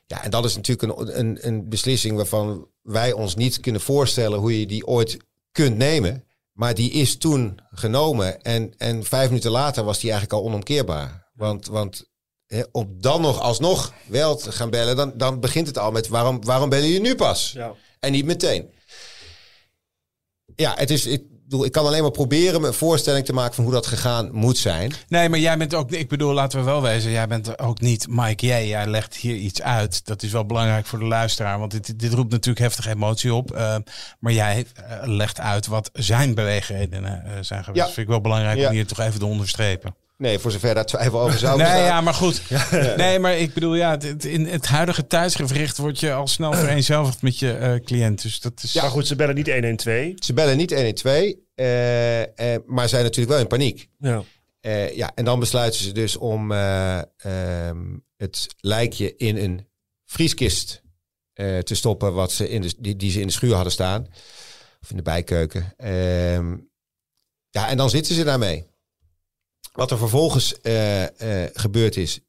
[0.07, 4.39] Ja, en dat is natuurlijk een, een, een beslissing waarvan wij ons niet kunnen voorstellen
[4.39, 5.17] hoe je die ooit
[5.53, 6.26] kunt nemen.
[6.57, 11.31] Maar die is toen genomen en, en vijf minuten later was die eigenlijk al onomkeerbaar.
[11.35, 12.05] Want, want
[12.47, 16.09] hè, om dan nog alsnog wel te gaan bellen, dan, dan begint het al met
[16.09, 17.53] waarom, waarom bellen jullie nu pas?
[17.53, 17.75] Ja.
[18.01, 18.71] En niet meteen.
[20.55, 23.55] Ja, het is, ik, bedoel, ik kan alleen maar proberen me een voorstelling te maken
[23.55, 24.93] van hoe dat gegaan moet zijn.
[25.09, 28.07] nee, maar jij bent ook, ik bedoel, laten we wel wezen, jij bent ook niet
[28.11, 28.51] Mike J.
[28.69, 30.07] Jij legt hier iets uit.
[30.07, 33.51] Dat is wel belangrijk voor de luisteraar, want dit, dit roept natuurlijk heftige emotie op.
[33.51, 33.77] Eh,
[34.19, 37.67] maar jij eh, legt uit wat zijn beweegredenen eh, zijn geweest.
[37.79, 37.85] Ja.
[37.85, 38.69] Dat vind ik wel belangrijk Ja.
[38.69, 39.95] om hier toch even te onderstrepen.
[40.19, 41.85] Nee, voor zover daar twijfel over zou Nee, bestaan.
[41.85, 42.43] ja, maar goed.
[42.97, 47.23] Nee, maar ik bedoel, ja, het- in het huidige tijdsgevricht word je al snel vereenzelvigd
[47.23, 48.23] met je eh, cliënt.
[48.23, 48.75] Dus dat is.
[48.75, 50.13] Maar goed, ze bellen niet 112.
[50.25, 53.89] Ze bellen niet 112, eh, eh, maar zijn natuurlijk wel in paniek.
[53.99, 54.23] Ja.
[54.61, 57.85] Eh, ja, en dan besluiten ze dus om eh, ehm,
[58.17, 59.67] het lijkje in een
[60.05, 60.83] vrieskist
[61.33, 64.07] eh, te stoppen, wat ze in de, die, die ze in de schuur hadden staan.
[64.83, 65.73] Of in de bijkeuken.
[65.77, 66.57] Ehm,
[67.51, 68.67] ja, en dan zitten ze daarmee.
[69.77, 72.21] Wat er vervolgens eh, eh, gebeurd is,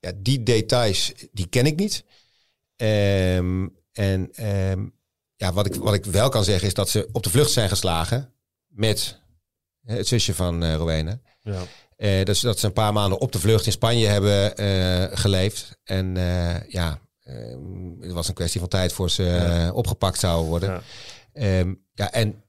[0.00, 2.04] ja, die details, die ken ik niet.
[2.76, 4.86] Ehm, en ehm,
[5.36, 7.68] ja, wat, ik, wat ik wel kan zeggen is dat ze op de vlucht zijn
[7.68, 8.32] geslagen
[8.66, 9.20] met
[9.84, 11.20] het zusje van eh Rowena.
[11.40, 11.62] Ja.
[12.24, 14.52] Dat, ze, dat ze een paar maanden op de vlucht in Spanje hebben
[15.18, 15.78] geleefd.
[15.84, 16.14] En
[16.68, 17.56] ja, eh,
[18.00, 20.70] het was een kwestie van tijd voor ze opgepakt zouden worden.
[20.70, 20.82] Ja.
[21.32, 22.44] Ehm, ja, en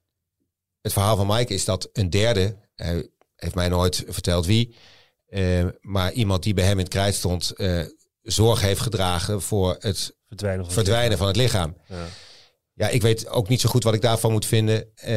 [0.81, 3.09] het verhaal van Mike is dat een derde, hij
[3.39, 4.75] heeft mij nooit verteld wie,
[5.29, 7.81] eh, maar iemand die bij hem in het krijt stond, eh,
[8.21, 11.75] zorg heeft gedragen voor het Verdwijnen van verdwijnen van het lichaam.
[11.87, 11.95] Ja.
[12.73, 14.75] Ja, ik weet ook niet zo goed wat ik daarvan moet vinden.
[14.95, 15.11] Eh,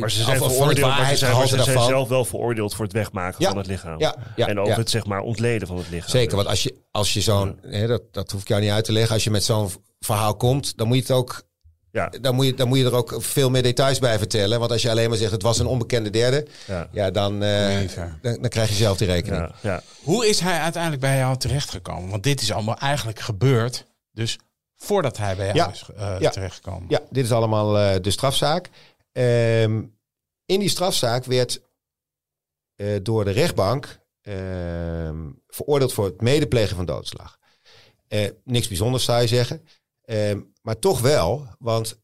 [0.00, 1.66] Maar ze zijn, of- of van het veroordeeld, maar ze zijn, maar waarheidsgehalte ze zijn
[1.66, 1.88] daarvan.
[1.88, 3.48] zelf wel veroordeeld voor het wegmaken Ja.
[3.48, 3.98] van het lichaam.
[3.98, 6.10] Ja, ja, en ook het zeg maar ontleden van het lichaam.
[6.10, 8.84] Zeker, want als je, als je zo'n, hè, dat, dat hoef ik jou niet uit
[8.84, 11.42] te leggen, als je met zo'n verhaal komt, dan moet je het ook,
[11.92, 12.08] Ja.
[12.20, 14.58] dan moet je, dan moet je er ook veel meer details bij vertellen.
[14.58, 16.88] Want als je alleen maar zegt, het was een onbekende derde, Ja.
[16.92, 17.78] ja, dan, eh,
[18.22, 19.42] dan, dan krijg je zelf die rekening.
[19.42, 19.82] Ja, ja.
[20.02, 22.10] Hoe is hij uiteindelijk bij jou terechtgekomen?
[22.10, 23.86] Want dit is allemaal eigenlijk gebeurd.
[24.12, 24.38] Dus
[24.76, 25.70] voordat hij bij jou Ja.
[25.70, 26.30] is eh, Ja.
[26.30, 26.84] terechtgekomen.
[26.88, 28.68] Ja, dit is allemaal eh, de strafzaak.
[29.12, 29.82] Ehm,
[30.46, 31.60] in die strafzaak werd
[32.76, 35.16] eh, door de rechtbank ehm,
[35.48, 37.38] veroordeeld voor het medeplegen van doodslag.
[38.08, 39.62] Eh, niks bijzonders zou je zeggen.
[40.04, 42.00] Ehm, maar toch wel, want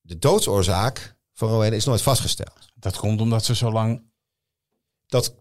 [0.00, 2.70] de doodsoorzaak van Rowena is nooit vastgesteld.
[2.74, 4.10] Dat komt omdat ze zo lang...
[5.06, 5.34] Dat,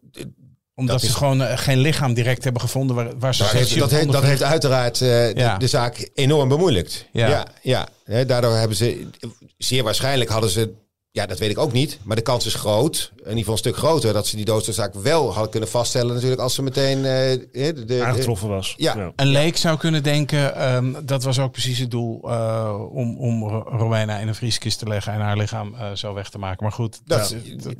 [0.75, 3.51] Omdat Dat ze is- gewoon eh, geen lichaam direct hebben gevonden waar, waar ze dat,
[3.51, 5.53] heeft, dat, heeft, dat heeft uiteraard eh, Ja.
[5.53, 7.05] de, de zaak enorm bemoeilijkt.
[7.11, 7.47] Ja.
[7.61, 8.23] ja, ja.
[8.23, 9.09] Daardoor hebben ze,
[9.57, 10.73] zeer waarschijnlijk hadden ze,
[11.13, 13.57] ja, dat weet ik ook niet, maar de kans is groot, in ieder geval een
[13.59, 17.03] stuk groter, dat ze die doodsoorzaak wel hadden kunnen vaststellen, natuurlijk, als ze meteen eh,
[17.03, 18.73] de, de, de- Aangetroffen was.
[18.77, 19.11] Ja.
[19.15, 23.47] Een leek zou kunnen denken, ehm, dat was ook precies het doel eh, om, om
[23.49, 26.63] Ro- Rowena in een vrieskist te leggen en haar lichaam eh, zo weg te maken.
[26.63, 27.35] Maar goed, dat,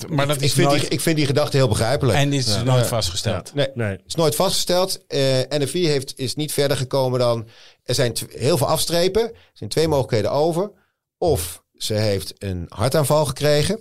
[0.10, 2.18] maar dat ik, is vind nooit, die, ik vind die gedachte heel begrijpelijk.
[2.18, 2.64] en is Ja.
[2.64, 2.88] nooit Ja.
[2.88, 3.54] vastgesteld.
[3.54, 3.98] nee, Nee.
[4.08, 5.06] is nooit vastgesteld.
[5.08, 7.48] Eh NFI heeft, is niet verder gekomen dan...
[7.84, 9.22] Er zijn heel veel afstrepen.
[9.24, 10.72] Er zijn twee mogelijkheden over.
[11.18, 13.80] Of ze heeft een hartaanval gekregen.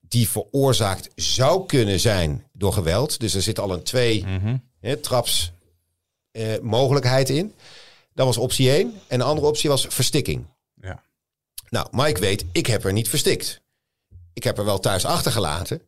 [0.00, 3.20] Die veroorzaakt zou kunnen zijn door geweld.
[3.20, 4.56] Dus er zit al een twee Mhm.
[5.00, 5.52] traps
[6.30, 7.54] eh, mogelijkheid in.
[8.14, 8.94] Dat was optie 1.
[9.06, 10.46] En de andere optie was verstikking.
[10.80, 11.02] Ja.
[11.70, 13.60] Nou, Mike weet, ik heb er niet verstikt.
[14.32, 15.80] Ik heb er wel thuis achtergelaten.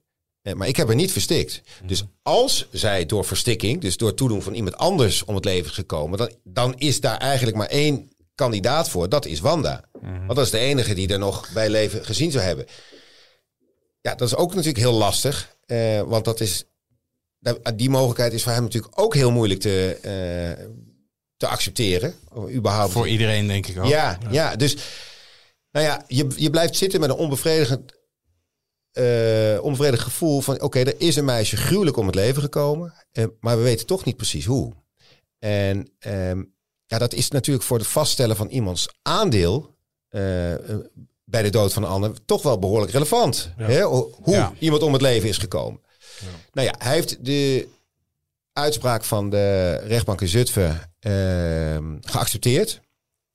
[0.42, 1.60] eh, Maar ik heb er niet verstikt.
[1.84, 5.74] Dus als zij door verstikking, dus door toedoen van iemand anders om het leven is
[5.74, 9.08] gekomen, dan, dan is daar eigenlijk maar één kandidaat voor.
[9.08, 9.84] Dat is Wanda.
[10.00, 12.66] Want dat is de enige die er nog bij leven gezien zou hebben.
[14.00, 15.56] Ja, dat is ook natuurlijk heel lastig.
[15.66, 16.64] eh, want dat is,
[17.74, 20.64] die mogelijkheid is voor hem natuurlijk ook heel moeilijk te, eh,
[21.36, 22.14] te accepteren.
[22.50, 22.92] Überhaupt.
[22.92, 23.86] Voor iedereen denk ik ook.
[23.86, 24.76] Ja, ja, dus
[25.70, 27.92] nou ja, je, je blijft zitten met een onbevredigend,
[28.92, 32.94] eh, onbevredigend gevoel van oké, er is een meisje gruwelijk om het leven gekomen,
[33.40, 34.72] maar we weten toch niet precies hoe.
[35.38, 36.42] En ehm,
[36.88, 39.74] ja, dat is natuurlijk voor het vaststellen van iemands aandeel
[40.08, 40.20] eh,
[41.24, 43.52] bij de dood van een ander toch wel behoorlijk relevant.
[43.56, 43.82] Hè?
[43.82, 44.52] Hoe Ja.
[44.58, 45.80] iemand om het leven is gekomen.
[46.52, 47.68] Nou ja, hij heeft de
[48.52, 52.80] uitspraak van de rechtbank in Zutphen ehm, geaccepteerd.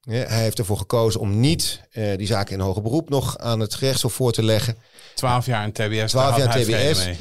[0.01, 3.59] Ja, hij heeft ervoor gekozen om niet eh, die zaak in hoger beroep nog aan
[3.59, 4.77] het gerechtshof voor te leggen.
[5.15, 6.11] 12 jaar in TBS.
[6.11, 7.17] 12 daar had jaar vrede TBS.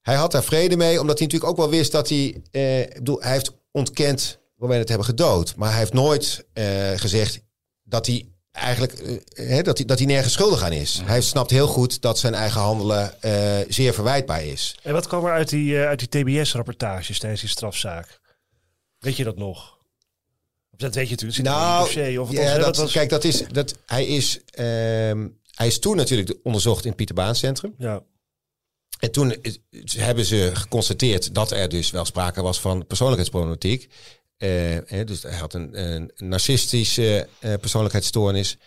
[0.00, 2.42] Hij had daar vrede mee, omdat hij natuurlijk ook wel wist dat hij...
[2.50, 5.56] eh, bedoel, hij heeft ontkend wij het hebben gedood.
[5.56, 7.40] Maar hij heeft nooit eh, gezegd
[7.82, 11.00] dat hij eigenlijk eh, hè, dat hij, dat hij nergens schuldig aan is.
[11.04, 14.74] Hij snapt heel goed dat zijn eigen handelen eh, zeer verwijtbaar is.
[14.82, 18.20] En wat kwam er uit die, uit die TBS-rapportages tijdens die strafzaak?
[18.98, 19.78] Weet je dat nog?
[20.70, 21.42] Of Dat weet je natuurlijk.
[21.42, 22.20] Nou, dossier.
[22.20, 25.96] Of ja, was- dat, was- kijk, dat is, dat, hij, is, ehm, hij is toen
[25.96, 27.74] natuurlijk onderzocht in het Pieter Baan Centrum.
[27.78, 28.02] ja.
[28.98, 29.34] En toen
[29.96, 33.88] hebben ze geconstateerd dat er dus wel sprake was van persoonlijkheidsproblematiek.
[34.42, 38.58] Eh, hè, dus hij had een, een narcistische eh, persoonlijkheidsstoornis.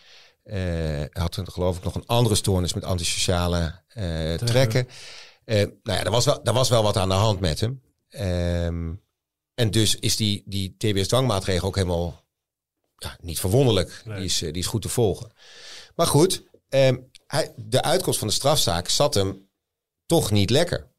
[0.44, 4.88] Eh, hij had een, geloof ik nog een andere stoornis met antisociale eh, trekken.
[5.46, 7.82] Eh, nou ja, er was, wel, er was wel wat aan de hand met hem.
[8.10, 8.94] Ehm,
[9.54, 12.26] en dus is die, die TBS-dwangmaatregel ook helemaal
[12.96, 14.02] ja, niet verwonderlijk.
[14.06, 14.18] Nee.
[14.18, 15.32] Die, is, eh, die is goed te volgen.
[15.96, 19.50] Maar goed, ehm, hij, de uitkomst van de strafzaak zat hem
[20.06, 20.92] toch niet lekker.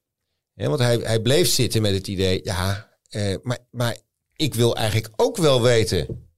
[0.53, 3.97] Ja, want hij, hij bleef zitten met het idee, ja, eh, maar, maar
[4.37, 6.29] ik wil eigenlijk ook wel weten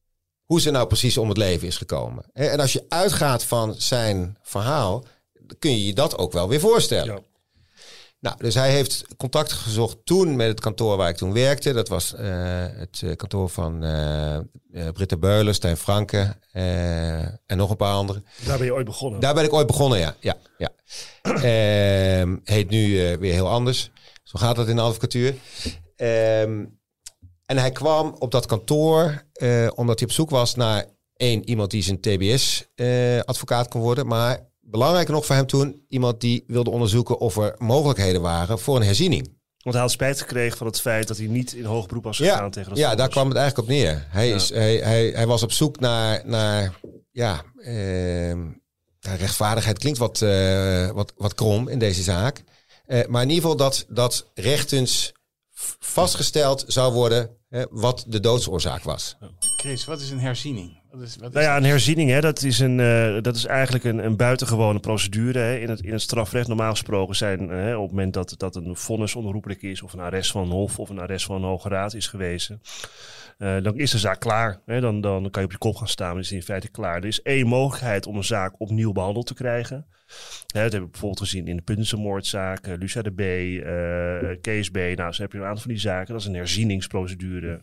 [0.45, 2.25] hoe ze nou precies om het leven is gekomen.
[2.33, 5.05] En als je uitgaat van zijn verhaal,
[5.59, 7.15] kun je je dat ook wel weer voorstellen.
[7.15, 7.21] Ja.
[8.21, 11.73] Nou, dus hij heeft contact gezocht toen met het kantoor waar ik toen werkte.
[11.73, 12.27] Dat was eh,
[12.71, 14.39] het eh, kantoor van eh,
[14.93, 16.37] Britta Beulen, Stijn Franke
[17.47, 18.25] en nog een paar anderen.
[18.47, 19.21] Daar ben je ooit begonnen.
[19.21, 20.15] Daar ben ik ooit begonnen, ja.
[20.21, 20.71] ja, ja.
[21.23, 23.91] Ehm, heet nu weer heel anders.
[24.23, 25.35] Zo gaat dat in de advocatuur.
[25.97, 26.65] Ehm,
[27.49, 30.85] en hij kwam op dat kantoor eh, omdat hij op zoek was naar
[31.17, 34.07] één, iemand die zijn TBS-advocaat kon worden.
[34.07, 38.77] Maar belangrijker nog voor hem toen, iemand die wilde onderzoeken of er mogelijkheden waren voor
[38.77, 39.37] een herziening.
[39.59, 42.17] Want hij had spijt gekregen van het feit dat hij niet in hoog beroep was
[42.17, 44.07] gegaan Ja, tegen dat ja daar kwam het eigenlijk op neer.
[44.09, 44.35] Hij, Ja.
[44.35, 46.81] is, hij, hij, hij was op zoek naar, naar
[47.11, 48.47] ja, ehm,
[49.01, 49.79] rechtvaardigheid.
[49.79, 52.43] Klinkt wat, eh, wat, wat krom in deze zaak.
[52.87, 55.13] Eh, maar in ieder geval dat, dat rechtens
[55.79, 59.17] vastgesteld zou worden eh, wat de doodsoorzaak was.
[59.57, 60.81] Chris, wat is een herziening?
[60.91, 63.45] Wat is, wat is Nou ja, een herziening, hè, dat, is een, eh, dat is
[63.45, 65.39] eigenlijk een, een buitengewone procedure.
[65.39, 65.59] Hè.
[65.59, 68.77] In, het, in het strafrecht normaal gesproken zijn eh, op het moment dat, dat een
[68.77, 69.83] vonnis onroepelijk is...
[69.83, 72.63] of een arrest van een hof of een arrest van een hoge raad is gewezen...
[73.39, 74.61] eh, dan is de zaak klaar.
[74.67, 74.81] Hè.
[74.81, 76.97] Dan, dan kan je op je kop gaan staan, dan is die in feite klaar.
[76.97, 79.87] Er is één mogelijkheid om een zaak opnieuw behandeld te krijgen.
[80.47, 84.71] Hè, dat hebben we bijvoorbeeld gezien in de Puntense-moordzaak, eh, Lucia de B, eh Kees
[84.71, 84.77] B.
[84.77, 86.13] Nou, zo heb je een aantal van die zaken.
[86.13, 87.63] Dat is een herzieningsprocedure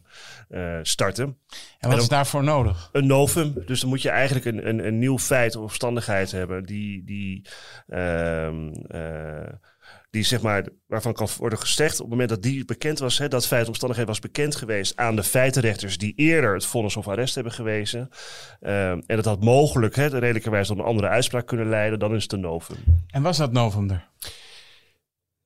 [0.81, 1.37] starten
[1.85, 2.89] en wat is daarvoor nodig?
[2.91, 3.53] een novum.
[3.65, 7.41] Dus dan moet je eigenlijk een, een, een nieuw feit of omstandigheid hebben die, die
[7.87, 9.53] ehm, eh,
[10.15, 13.27] die zeg maar, waarvan kan worden gezegd op het moment dat die bekend was, hè,
[13.27, 17.35] dat feit omstandigheid was bekend geweest aan de feitenrechters die eerder het vonnis of arrest
[17.35, 18.09] hebben gewezen.
[18.61, 22.23] Uh, en dat had mogelijk hè, redelijkerwijs tot een andere uitspraak kunnen leiden, dan is
[22.23, 22.77] het een novum.
[23.07, 24.07] En was dat november?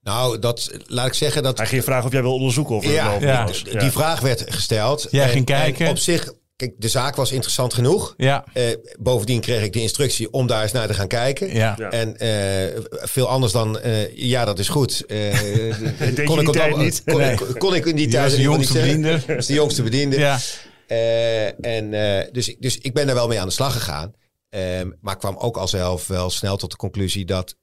[0.01, 1.57] Nou, dat, laat ik zeggen dat...
[1.57, 3.45] Hij ging vragen of jij wil onderzoeken of het Ja, novum ja.
[3.45, 3.63] was.
[3.63, 5.07] die vraag werd gesteld.
[5.11, 5.85] Jij En- ging kijken.
[5.85, 8.13] en op zich, kijk, de zaak was interessant genoeg.
[8.17, 8.45] Ja.
[8.53, 8.63] Eh,
[8.99, 11.53] bovendien kreeg ik de instructie om daar eens naar te gaan kijken.
[11.53, 11.75] Ja.
[11.77, 11.89] Ja.
[11.89, 15.05] En eh, veel anders dan, eh, ja, dat is goed.
[15.05, 15.17] Eh,
[16.25, 17.03] kon, ik niet?
[17.05, 17.35] kon, Nee.
[17.35, 19.21] kon, kon ik in die Je tijd was de jongste niet bediende.
[19.27, 20.17] Dat is de jongste bediende.
[20.17, 20.39] Ja.
[20.87, 24.13] Eh, en, eh, dus, dus ik ben daar wel mee aan de slag gegaan.
[24.49, 27.55] Ehm, maar kwam ook al zelf wel snel tot de conclusie dat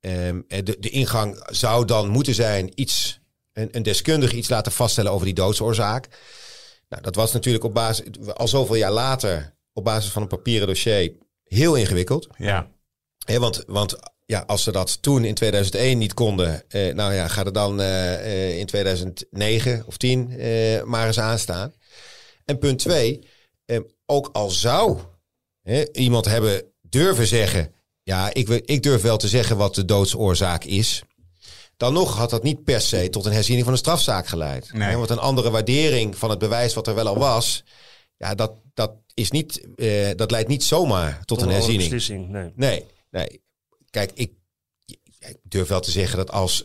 [0.00, 3.20] ehm, eh, de, de ingang zou dan moeten zijn iets,
[3.52, 6.08] een, een deskundige iets laten vaststellen over die doodsoorzaak.
[6.88, 10.66] Nou, dat was natuurlijk op basis, al zoveel jaar later, op basis van een papieren
[10.66, 11.12] dossier,
[11.44, 12.28] heel ingewikkeld.
[12.38, 12.70] Ja.
[13.38, 17.44] Want, want ja, als ze dat toen in 2001 niet konden, eh, nou ja, ga
[17.44, 21.74] er dan eh, eh, in 2009 of 10 eh, maar eens aan staan.
[22.44, 23.28] En punt twee,
[23.64, 24.98] eh, ook al zou
[25.62, 27.72] hè, iemand hebben durven zeggen,
[28.02, 31.02] ja, ik, ik durf wel te zeggen wat de doodsoorzaak is.
[31.76, 34.72] Dan nog had dat niet per se tot een herziening van een strafzaak geleid.
[34.72, 34.96] Nee.
[34.96, 37.64] Want een andere waardering van het bewijs wat er wel al was,
[38.16, 41.82] ja, dat, dat, is niet, eh, dat leidt niet zomaar tot een herziening.
[41.90, 42.28] beslissing.
[42.28, 42.52] Nee.
[42.54, 43.40] Nee, nee.
[43.90, 44.32] Kijk, ik,
[44.84, 46.64] ik durf wel te zeggen dat als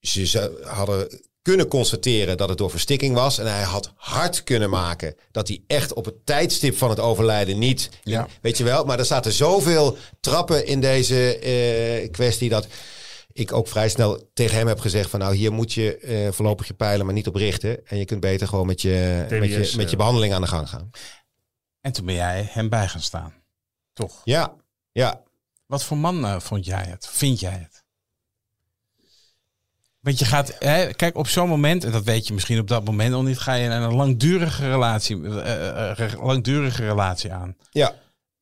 [0.00, 5.14] ze hadden kunnen constateren dat het door verstikking was en hij had hard kunnen maken
[5.30, 8.28] dat hij echt op het tijdstip van het overlijden niet, Ja.
[8.42, 12.66] weet je wel, maar er zaten zoveel trappen in deze eh, kwestie dat
[13.34, 16.66] ik ook vrij snel tegen hem heb gezegd van nou hier moet je eh, voorlopig
[16.66, 19.76] je pijlen maar niet op richten en je kunt beter gewoon met je, met je,
[19.76, 20.90] met je behandeling aan de gang gaan.
[21.80, 23.34] En toen ben jij hem bij gaan staan.
[23.92, 24.20] Toch?
[24.24, 24.54] Ja,
[24.92, 25.22] ja.
[25.66, 27.08] Wat voor man eh, vond jij het?
[27.08, 27.84] Vind jij het?
[30.04, 32.84] Want je gaat, hè, kijk, op zo'n moment, en dat weet je misschien op dat
[32.84, 37.56] moment nog niet, ga je een langdurige relatie, eh, eh, eh, langdurige relatie aan.
[37.70, 37.94] Ja,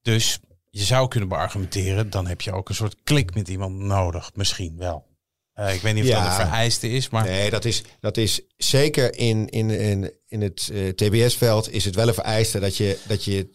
[0.02, 0.38] Dus
[0.74, 4.30] je zou kunnen beargumenteren, dan heb je ook een soort klik met iemand nodig.
[4.34, 5.06] Misschien wel.
[5.52, 6.18] Eh, ik weet niet of Ja.
[6.22, 10.40] dat een vereiste is, maar Nee, dat is, dat is zeker in, in, in, in
[10.40, 13.50] het eh, TBS-veld is het wel een vereiste dat je, dat je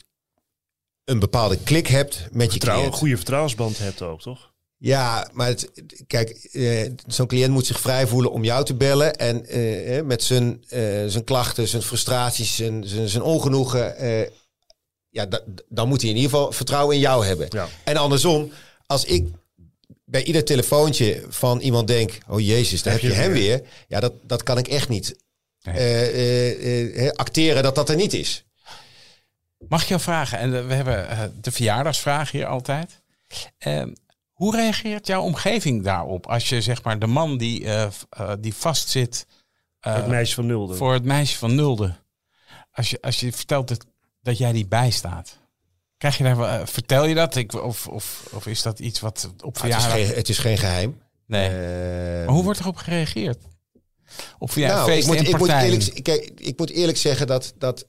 [1.04, 3.02] een bepaalde klik hebt met je Vertrouwen, een cliënt.
[3.02, 4.56] goede vertrouwensband hebt ook, toch?
[4.80, 5.72] Ja, maar het,
[6.08, 9.46] kijk, eh, zo'n cliënt moet zich vrij voelen om jou te bellen en
[10.08, 14.30] met zijn, eh, zijn klachten, zijn frustraties, zijn, zijn, zijn ongenoegen, eh,
[15.10, 17.48] ja, da- dan moet hij in ieder geval vertrouwen in jou hebben.
[17.50, 17.68] Ja.
[17.84, 18.52] En andersom,
[18.86, 19.28] als ik
[20.06, 23.58] bij ieder telefoontje van iemand denk, oh jezus, daar heb, Heb je je hem weer.
[23.58, 23.68] weer.
[23.88, 25.16] Ja, dat, dat kan ik echt niet
[25.62, 25.76] Nee.
[25.76, 28.46] eh, eh, eh, hè, acteren dat dat er niet is.
[29.68, 33.02] Mag ik jou vragen, en we hebben de verjaardagsvraag hier altijd.
[33.58, 33.94] Ehm,
[34.32, 36.28] hoe reageert jouw omgeving daarop?
[36.28, 39.26] Als je zeg maar de man die, eh, eh, die vastzit
[39.80, 40.76] eh, het meisje van Nulde.
[40.76, 41.96] voor het meisje van Nulde.
[42.72, 43.86] Als je, als je vertelt dat,
[44.28, 45.38] dat jij die bijstaat.
[45.98, 47.36] Krijg je daar, eh, vertel je dat?
[47.36, 50.08] Ik, of, of, of is dat iets wat op Maar het, is verjaardag...
[50.08, 51.02] geen, het is geen geheim.
[51.26, 51.50] nee.
[51.50, 53.38] Eh, maar hoe wordt erop gereageerd?
[54.40, 57.28] Op verja- nou, ik feesten moet, en ik, moet eerlijk, kijk, ik moet eerlijk zeggen
[57.28, 57.86] dat, dat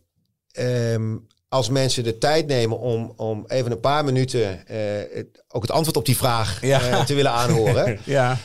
[0.53, 1.17] ehm,
[1.49, 5.97] als mensen de tijd nemen om, om even een paar minuten eh, ook het antwoord
[5.97, 7.05] op die vraag Ja.
[7.05, 7.99] te willen aanhoren.
[8.05, 8.39] Ja,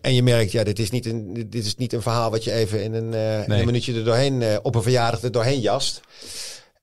[0.00, 2.52] en je merkt, ja, dit is, niet een, dit is niet een verhaal wat je
[2.52, 3.44] even in een, Nee.
[3.60, 6.00] een minuutje er doorheen, op een verjaardag er doorheen jast.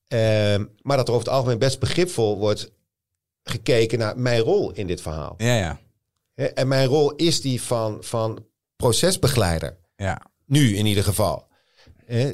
[0.08, 2.72] Ehm, maar dat er over het algemeen best begripvol wordt
[3.44, 5.36] gekeken naar mijn rol in dit verhaal.
[5.38, 5.80] ja, ja.
[6.54, 9.78] En mijn rol is die van, van procesbegeleider.
[9.96, 10.22] ja.
[10.46, 11.48] Nu in ieder geval.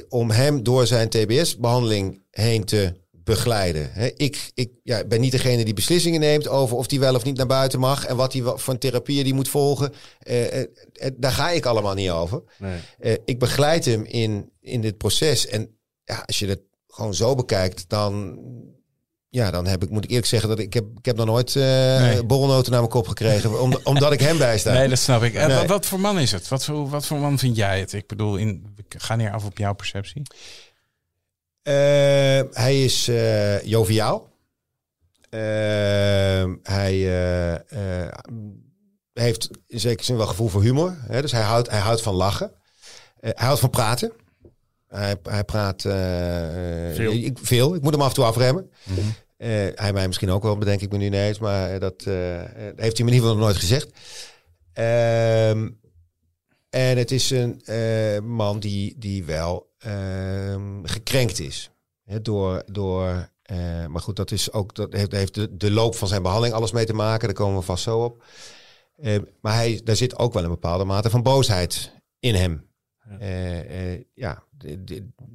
[0.08, 3.90] Om hem door zijn TBS-behandeling heen te begeleiden.
[4.16, 7.36] Ik ik ja, ben niet degene die beslissingen neemt over of hij wel of niet
[7.36, 8.06] naar buiten mag.
[8.06, 9.92] En wat hij voor therapieën die moet volgen.
[10.18, 12.42] Eh, eh, eh, daar ga ik allemaal niet over.
[12.58, 13.18] Nee.
[13.24, 15.46] Ik begeleid hem in, in dit proces.
[15.46, 16.60] En ja, als je het
[16.94, 18.38] gewoon zo bekijkt, dan,
[19.28, 21.26] ja, dan heb ik, moet ik eerlijk zeggen dat ik, ik heb, ik heb nog
[21.26, 22.24] nooit Nee.
[22.24, 24.72] borrelnoten naar mijn kop gekregen, om, omdat ik hem bijsta.
[24.72, 25.34] Nee, dat snap ik.
[25.34, 25.56] En Nee.
[25.56, 26.48] wat, wat voor man is het?
[26.48, 27.92] Wat voor, wat voor man vind jij het?
[27.92, 30.22] Ik bedoel, in, ik ga neer af op jouw perceptie.
[31.62, 31.72] Eh,
[32.50, 34.30] hij is eh, joviaal.
[36.62, 36.94] Hij
[39.12, 40.96] heeft in zekere zin wel gevoel voor humor.
[41.06, 41.20] Hè?
[41.22, 42.52] Dus hij houdt, hij houdt van lachen.
[43.20, 44.12] Hij houdt van praten.
[44.92, 47.12] Hij, hij praat eh, eh, Veel.
[47.12, 47.74] Ik, veel.
[47.74, 48.70] Ik moet hem af en toe afremmen.
[49.36, 51.38] Eh, hij mij misschien ook wel, bedenk ik me nu ineens.
[51.38, 53.90] Maar dat heeft hij me in ieder geval nog nooit gezegd.
[54.72, 55.68] Ehm,
[56.70, 57.62] en het is een
[58.24, 61.70] man die, die wel ehm, gekrenkt is.
[62.04, 63.30] Hè, door, door,
[63.88, 66.72] maar goed, dat, is ook, dat heeft, heeft de, de loop van zijn behandeling alles
[66.72, 67.26] mee te maken.
[67.26, 68.22] Daar komen we vast zo op.
[69.02, 72.70] Eh, maar hij, daar zit ook wel een bepaalde mate van boosheid in hem.
[74.14, 74.44] Ja,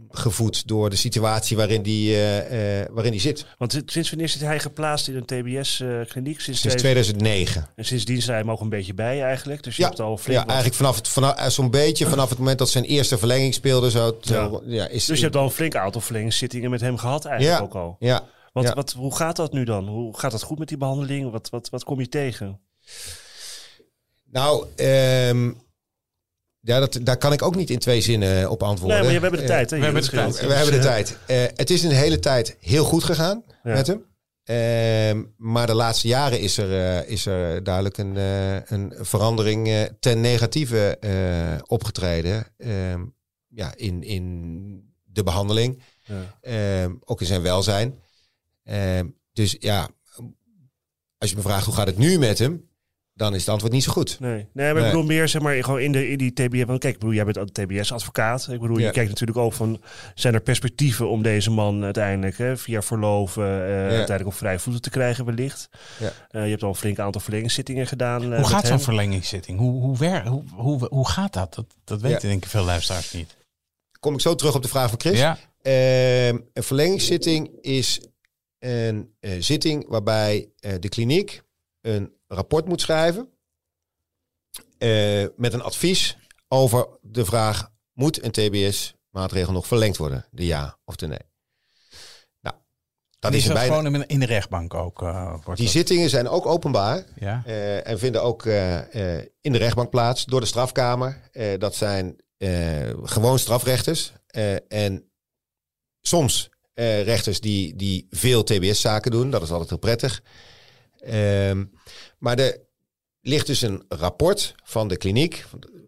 [0.09, 3.45] gevoed door de situatie waarin die, eh, eh, waarin die zit.
[3.57, 6.39] Want si- sinds wanneer zit hij geplaatst in een TBS-kliniek?
[6.41, 7.67] sinds Sinds twee- 2009.
[7.75, 9.63] En sindsdien zijn hij hem ook een beetje bij eigenlijk.
[9.63, 12.05] Dus je Ja, hebt al flink ja wat- eigenlijk vanaf, het, vanaf eh, zo'n beetje
[12.07, 13.89] vanaf het moment dat zijn eerste verlenging speelde.
[13.91, 14.19] Zo,
[14.65, 14.87] ja.
[14.87, 17.63] is, Dus je hebt al een flink aantal verlengingszittingen met hem gehad eigenlijk Ja.
[17.65, 17.95] ook al.
[17.99, 18.23] ja,
[18.53, 18.73] Wat, ja.
[18.73, 19.87] wat, hoe gaat dat nu dan?
[19.87, 21.31] Hoe gaat dat goed met die behandeling?
[21.31, 22.59] Wat, wat, wat kom je tegen?
[24.31, 25.51] Nou, ehm,
[26.59, 28.97] ja, dat, daar kan ik ook niet in twee zinnen op antwoorden.
[29.01, 29.69] Nee, maar we hebben de Eh, tijd.
[29.69, 29.77] Hè?
[29.77, 30.33] we hebben de tijd.
[30.35, 30.49] scheelt.
[30.49, 31.17] We hebben de tijd.
[31.27, 33.73] Eh, het is de hele tijd heel goed gegaan Ja.
[33.73, 34.05] met hem.
[34.43, 39.67] Ehm, maar de laatste jaren is er, eh, is er duidelijk een, eh, een verandering
[39.67, 42.47] eh, ten negatieve eh, opgetreden.
[42.57, 43.01] Ehm,
[43.47, 45.81] ja, in, in de behandeling.
[46.03, 46.37] Ja.
[46.41, 47.99] Ehm, ook in zijn welzijn.
[48.63, 49.89] Ehm, dus ja,
[51.17, 52.69] als je me vraagt hoe gaat het nu met hem,
[53.17, 54.19] dan is het antwoord niet zo goed.
[54.19, 56.63] Nee, nee maar ik bedoel meer zeg maar, gewoon in, de, in die TBS.
[56.63, 58.47] Want kijk, ik bedoel, jij bent TBS-advocaat.
[58.51, 58.85] Ik bedoel, Ja.
[58.85, 59.81] je kijkt natuurlijk ook van...
[60.15, 63.43] zijn er perspectieven om deze man uiteindelijk hè, via verloven...
[63.43, 65.69] eh, uiteindelijk op vrije voeten te krijgen wellicht?
[65.99, 66.11] Ja.
[66.29, 68.33] Eh, je hebt al een flink aantal verlengingszittingen gedaan.
[68.33, 69.59] eh, Hoe gaat zo'n verlengingszitting?
[69.59, 71.53] Hoe, hoe, wer, hoe, hoe, hoe gaat dat?
[71.55, 72.27] Dat, dat weten Ja.
[72.29, 73.35] denk ik veel luisteraars niet.
[73.99, 75.19] Kom ik zo terug op de vraag van Chris.
[75.19, 78.01] Ja, Ehm, een verlengingszitting is
[78.59, 81.41] een eh, zitting waarbij eh, de kliniek
[81.81, 83.29] een rapport moet schrijven
[84.77, 86.17] eh, met een advies
[86.47, 90.25] over de vraag: moet een TBS-maatregel nog verlengd worden?
[90.31, 91.19] De ja of de nee?
[92.41, 92.55] Nou,
[93.19, 93.75] dat is is dat bijna.
[93.75, 95.01] gewoon in, de rechtbank ook?
[95.01, 97.03] eh, wordt Die dat- zittingen zijn ook openbaar.
[97.15, 97.41] Ja.
[97.45, 98.45] Eh, en vinden ook
[99.41, 101.21] in de rechtbank plaats door de strafkamer.
[101.57, 102.15] Dat zijn
[103.03, 104.13] gewoon strafrechters.
[104.67, 105.11] En
[106.01, 106.49] soms
[107.03, 109.29] rechters die, die veel TBS-zaken doen.
[109.29, 110.21] Dat is altijd heel prettig.
[110.99, 111.65] Ehm,
[112.17, 112.59] maar er
[113.21, 115.45] ligt dus een rapport van de kliniek.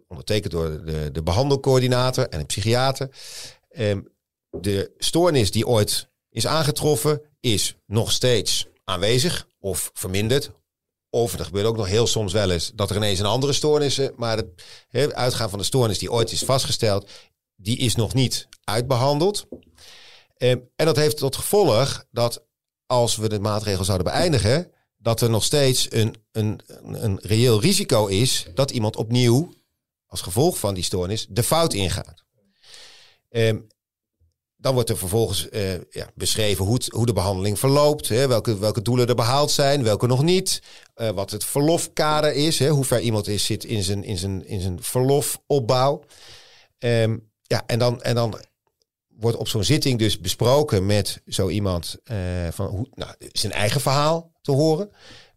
[0.08, 3.08] Ondertekend door de, de behandelcoördinator en een psychiater.
[3.68, 4.00] Ehm,
[4.50, 10.50] de stoornis die ooit is aangetroffen is nog steeds aanwezig of verminderd
[11.10, 13.98] of er gebeurt ook nog heel soms wel eens dat er ineens een andere stoornis
[13.98, 14.08] is.
[14.16, 14.42] Maar
[14.88, 17.10] het uitgaan van de stoornis die ooit is vastgesteld,
[17.56, 19.46] die is nog niet uitbehandeld.
[20.36, 22.44] Ehm, en dat heeft tot gevolg dat
[22.86, 28.06] als we de maatregel zouden beëindigen, dat er nog steeds een, een, een reëel risico
[28.06, 29.54] is dat iemand opnieuw,
[30.06, 32.24] als gevolg van die stoornis, de fout ingaat.
[33.28, 33.58] Ehm,
[34.56, 38.82] dan wordt er vervolgens eh, ja, beschreven hoe, hoe de behandeling verloopt, hè, welke, welke
[38.82, 40.62] doelen er behaald zijn, welke nog niet,
[40.94, 44.46] eh, wat het verlofkader is, hè, hoe ver iemand is, zit in zijn, in zijn,
[44.46, 46.04] in zijn verlofopbouw.
[46.78, 48.40] Ehm, ja, en dan, en dan
[49.20, 52.16] wordt op zo'n zitting dus besproken met zo iemand eh,
[52.50, 54.90] van hoe, nou, zijn eigen verhaal te horen.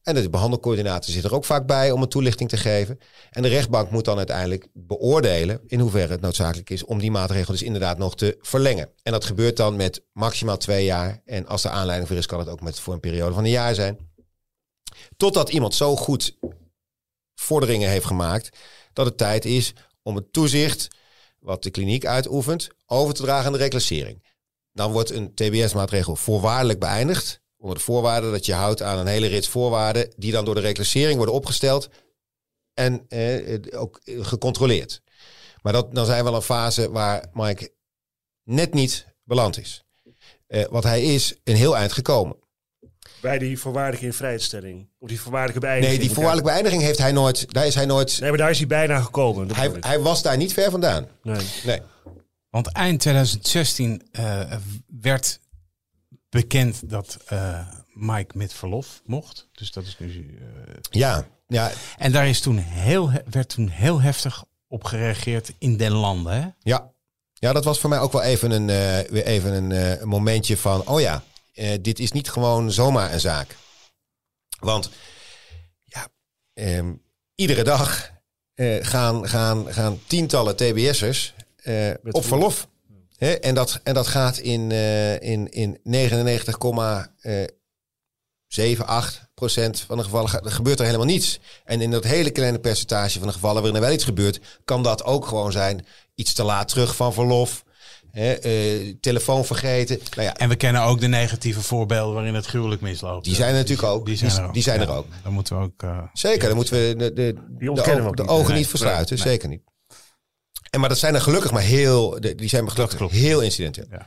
[0.03, 2.99] En de behandelcoördinator zit er ook vaak bij om een toelichting te geven.
[3.31, 7.51] En de rechtbank moet dan uiteindelijk beoordelen in hoeverre het noodzakelijk is om die maatregel
[7.51, 8.89] dus inderdaad nog te verlengen.
[9.03, 11.21] En dat gebeurt dan met maximaal twee jaar.
[11.25, 13.49] En als er aanleiding voor is, kan het ook met voor een periode van een
[13.49, 13.97] jaar zijn.
[15.17, 16.37] Totdat iemand zo goed
[17.35, 18.57] vorderingen heeft gemaakt
[18.93, 20.87] dat het tijd is om het toezicht
[21.43, 24.23] wat de kliniek uitoefent over te dragen aan de reclassering.
[24.71, 27.41] Dan wordt een TBS-maatregel voorwaardelijk beëindigd.
[27.57, 30.61] Onder de voorwaarde dat je houdt aan een hele rits voorwaarden die dan door de
[30.61, 31.89] reclassering worden opgesteld
[32.73, 35.01] en eh, ook gecontroleerd.
[35.61, 37.73] Maar dat, dan zijn we wel een fase waar Mike
[38.43, 39.83] net niet beland is.
[40.47, 42.42] Eh, want hij is een heel eind gekomen.
[43.23, 44.87] Bij die voorwaardelijke invrijheidstelling.
[44.99, 46.01] Of die voorwaardelijke Nee, beëindiging.
[46.07, 47.53] die voorwaardelijke beëindiging heeft hij nooit.
[47.53, 48.17] Daar is hij nooit.
[48.19, 49.55] Nee, maar daar is hij bijna gekomen.
[49.55, 51.07] Hij, hij was daar niet ver vandaan.
[51.23, 51.45] Nee.
[51.65, 51.79] Nee.
[52.49, 54.41] Want eind 2016 eh,
[55.01, 55.39] werd
[56.29, 59.47] bekend dat eh, Mike met verlof mocht.
[59.51, 60.37] Dus dat is nu.
[60.41, 65.53] eh, Ja, ja, en daar is toen heel, he- werd toen heel heftig op gereageerd
[65.57, 66.33] in den landen.
[66.41, 66.47] Hè?
[66.59, 66.91] ja.
[67.33, 70.57] Ja, dat was voor mij ook wel even een, eh, weer even een eh, momentje
[70.57, 73.55] van, oh ja, eh, dit is niet gewoon zomaar een zaak.
[74.59, 74.89] Want
[75.83, 76.07] ja,
[76.53, 76.93] ehm,
[77.35, 78.11] iedere dag
[78.53, 82.67] eh, gaan, gaan, gaan tientallen TBS'ers eh, op verlof.
[83.17, 84.71] Hè, en, dat, en dat gaat in,
[85.21, 85.79] in, in
[88.47, 91.39] 99,7, 8 procent van de gevallen er gebeurt er helemaal niets.
[91.63, 94.83] En in dat hele kleine percentage van de gevallen waarin er wel iets gebeurt, kan
[94.83, 95.85] dat ook gewoon zijn
[96.15, 97.62] iets te laat terug van verlof.
[98.13, 99.99] Eh, telefoon vergeten.
[100.15, 103.25] Nou ja, En we kennen ook de negatieve voorbeelden waarin het gruwelijk misloopt.
[103.25, 104.05] Die zijn er natuurlijk ook.
[104.05, 104.53] Die zijn Die- er ook.
[104.53, 105.05] die zijn er Ja, ook.
[105.23, 105.83] Dan moeten we ook.
[105.83, 108.31] eh, Zeker, daar moeten we de, de, de, we ogen- ook de niet.
[108.31, 109.15] ogen Nee, niet voor sluiten.
[109.15, 109.25] nee.
[109.25, 109.61] Zeker niet.
[110.69, 113.85] En maar dat zijn er gelukkig maar heel, die zijn gelukkig heel incidenteel.
[113.89, 114.05] Ja.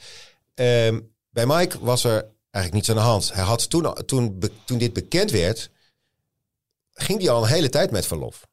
[0.54, 1.00] Ehm,
[1.30, 3.32] bij Mike was er eigenlijk niets aan de hand.
[3.32, 5.70] Hij had toen, toen, toen dit bekend werd,
[6.92, 8.46] ging die al een hele tijd met verlof.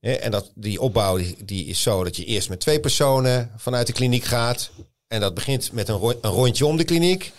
[0.00, 3.86] En dat, die opbouw die, die is zo dat je eerst met twee personen vanuit
[3.86, 4.70] de kliniek gaat.
[5.08, 7.32] En dat begint met een, ro- een rondje om de kliniek.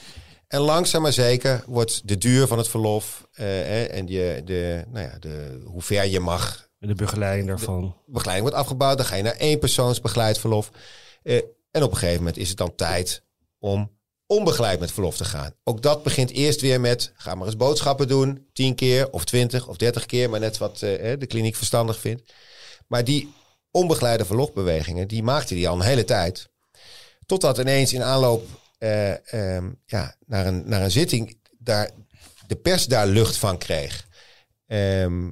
[0.48, 5.06] En langzaam maar zeker wordt de duur van het verlof eh, en je, de, nou
[5.06, 7.96] ja, de, hoe ver je mag de begeleiding daarvan.
[8.06, 8.98] begeleiding wordt afgebouwd.
[8.98, 10.72] Dan ga je naar één persoons begeleid verlof.
[11.24, 11.36] Eh,
[11.72, 13.24] en op een gegeven moment is het dan tijd
[13.60, 13.92] om
[14.26, 15.54] onbegeleid met verlof te gaan.
[15.64, 18.48] Ook dat begint eerst weer met, ga maar eens boodschappen doen.
[18.54, 22.34] Tien keer of twintig of dertig keer, maar net wat eh, de kliniek verstandig vindt.
[22.92, 23.34] Maar die
[23.72, 26.50] onbegeleide verlofbewegingen, die maakte die al een hele tijd.
[27.26, 31.92] Totdat ineens in aanloop eh, ehm, ja, naar, een, naar een zitting daar,
[32.48, 34.08] de pers daar lucht van kreeg.
[34.68, 35.32] Ehm,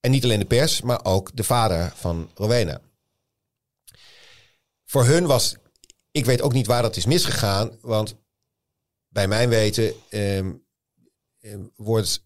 [0.00, 2.80] en niet alleen de pers, maar ook de vader van Rowena.
[4.84, 5.56] Voor hun was,
[6.10, 8.16] ik weet ook niet waar dat is misgegaan, want
[9.08, 10.52] bij mijn weten ehm,
[11.76, 12.22] wordt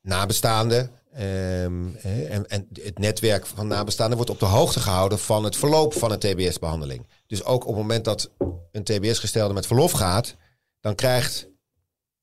[0.00, 1.96] nabestaande ehm,
[2.28, 6.12] en, en het netwerk van nabestaanden wordt op de hoogte gehouden van het verloop van
[6.12, 7.06] een TBS-behandeling.
[7.26, 8.30] Dus ook op het moment dat
[8.72, 10.36] een TBS-gestelde met verlof gaat,
[10.80, 11.48] dan krijgt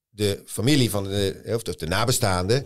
[0.10, 2.66] de familie van de, of de nabestaande,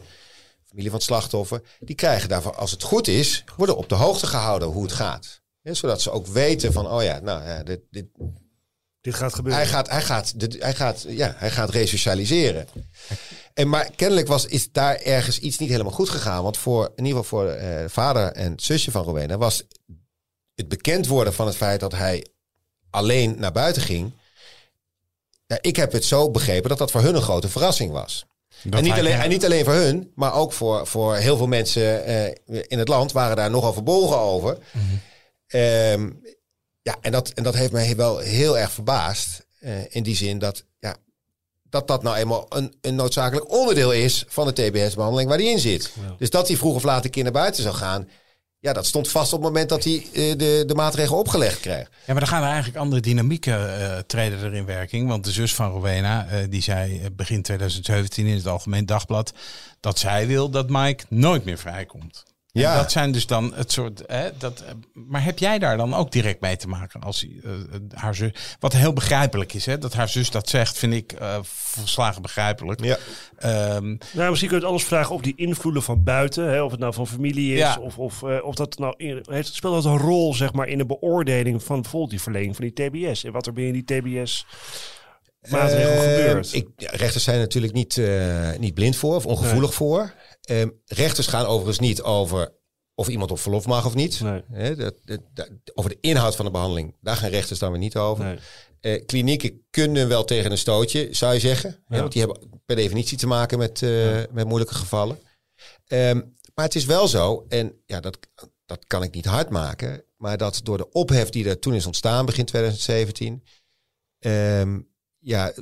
[0.66, 4.28] familie van het slachtoffer, die krijgen daarvan, als het goed is, worden op de hoogte
[4.28, 5.42] gehouden hoe het gaat.
[5.64, 8.06] Zodat ze ook weten van, oh ja, nou ja, dit, dit,
[9.02, 9.62] Dit gaat gebeuren.
[9.62, 12.68] hij gaat, hij gaat, dit- hij gaat, ja, hij gaat resocialiseren.
[13.54, 16.44] En maar kennelijk was, is daar ergens iets niet helemaal goed gegaan.
[16.44, 19.64] Want voor, in ieder geval voor eh, vader en zusje van Rowena was
[20.56, 22.26] het bekend worden van het feit dat hij
[22.90, 24.12] alleen naar buiten ging.
[25.62, 28.26] Ik heb het zo begrepen dat dat voor hun een grote verrassing was.
[28.70, 32.06] En niet, alleen, en niet alleen voor hun, maar ook voor, voor heel veel mensen
[32.06, 32.26] eh,
[32.68, 34.58] in het land waren daar nogal verbolgen over.
[35.48, 36.10] Ehm,
[36.90, 39.48] ja, en dat, en dat heeft mij wel heel erg verbaasd.
[39.60, 40.96] eh, in die zin dat, ja,
[41.70, 45.60] dat dat nou eenmaal een, een noodzakelijk onderdeel is van de TBS-behandeling waar die in
[45.60, 45.92] zit.
[46.18, 48.10] Dus dat hij vroeg of laat een keer naar buiten zou gaan.
[48.60, 51.90] Ja, dat stond vast op het moment dat hij eh, de, de maatregelen opgelegd kreeg.
[52.06, 55.08] Ja, maar dan gaan er eigenlijk andere dynamieken eh, treden er in werking.
[55.08, 59.34] Want de zus van Rowena, die zei begin 2017 in het Algemeen Dagblad...
[59.80, 62.24] dat zij wil dat Mike nooit meer vrijkomt.
[62.54, 62.76] En Ja.
[62.76, 64.04] dat zijn dus dan het soort...
[64.08, 67.52] Hè, dat, eh, maar heb jij daar dan ook direct mee te maken als eh,
[67.54, 67.60] eh,
[67.94, 68.32] haar zus...
[68.60, 72.84] Wat heel begrijpelijk is, hè, dat haar zus dat zegt, vind ik eh volslagen begrijpelijk.
[72.84, 72.98] Ja.
[73.38, 76.50] Ehm, Nou, misschien kun je het alles vragen op die invloeden van buiten.
[76.50, 77.60] Hè, of het nou van familie is.
[77.60, 77.78] Ja.
[77.82, 80.86] Of, of, eh, of dat nou in, speelt dat een rol zeg maar, in de
[80.86, 83.24] beoordeling van bijvoorbeeld die verlening van die TBS.
[83.24, 84.46] En wat er binnen die TBS
[85.50, 86.54] maatregelen Eh, gebeurt.
[86.54, 90.14] Ik, ja, rechters zijn natuurlijk niet, eh, niet blind voor of ongevoelig voor.
[90.50, 92.58] Ehm, rechters gaan overigens niet over
[92.96, 94.20] of iemand op verlof mag of niet.
[94.50, 94.76] Nee.
[94.76, 97.96] Dat, dat- dat- over de inhoud van de behandeling, daar gaan rechters dan weer niet
[97.96, 98.24] over.
[98.26, 98.40] Nee.
[98.80, 101.84] Eh, klinieken kunnen wel tegen een stootje, zou je zeggen.
[102.00, 103.90] Want die hebben per definitie te maken met, eh,
[104.32, 105.20] met moeilijke gevallen.
[105.88, 106.22] Ehm,
[106.54, 108.18] maar het is wel zo, en ja, dat,
[108.66, 110.04] dat kan ik niet hard maken.
[110.18, 113.44] Maar dat door de ophef die er toen is ontstaan, begin 2017.
[114.20, 114.80] ehm,
[115.20, 115.54] ja,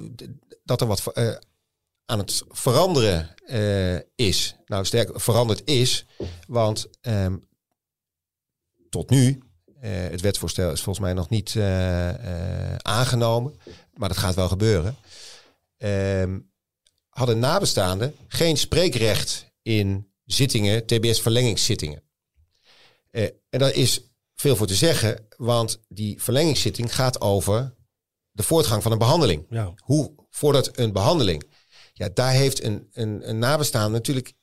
[0.63, 1.35] dat er wat eh,
[2.09, 4.55] aan het veranderen eh, is.
[4.65, 6.05] Nou, sterk veranderd is,
[6.47, 7.37] want ehm,
[8.89, 9.41] tot nu,
[9.79, 13.59] eh, het wetsvoorstel is volgens mij nog niet eh, aangenomen,
[13.93, 14.95] maar dat gaat wel gebeuren.
[15.77, 16.39] Ehm,
[17.09, 22.03] hadden nabestaanden geen spreekrecht in zittingen, TBS-verlengingszittingen.
[23.49, 24.01] En daar is
[24.35, 27.75] veel voor te zeggen, want die verlengingszitting gaat over
[28.31, 29.45] de voortgang van een behandeling.
[29.49, 29.73] Ja.
[29.77, 31.43] Hoe voordat een behandeling?
[31.97, 34.33] Ja, daar heeft een, een, een nabestaande natuurlijk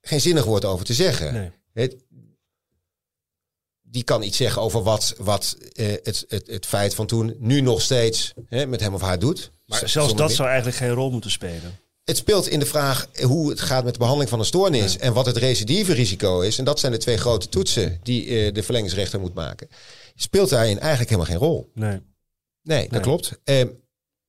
[0.00, 1.32] geen zinnig woord over te zeggen.
[1.32, 1.50] Nee.
[1.72, 1.96] Het,
[3.82, 7.60] die kan iets zeggen over wat, wat eh, het, het, het feit van toen nu
[7.60, 9.52] nog steeds hè, met hem of haar doet.
[9.66, 11.78] Maar Z- zelfs dat zou eigenlijk geen rol moeten spelen.
[12.04, 15.12] het speelt in de vraag hoe het gaat met de behandeling van een stoornis en
[15.12, 16.58] wat het recidive-risico is.
[16.58, 19.68] En dat zijn de twee grote toetsen die eh, de verlengingsrechter moet maken.
[20.14, 21.70] Speelt daarin eigenlijk helemaal geen rol.
[21.74, 22.00] Nee.
[22.62, 23.00] Nee, dat Nee.
[23.00, 23.38] klopt.
[23.44, 23.68] Ehm,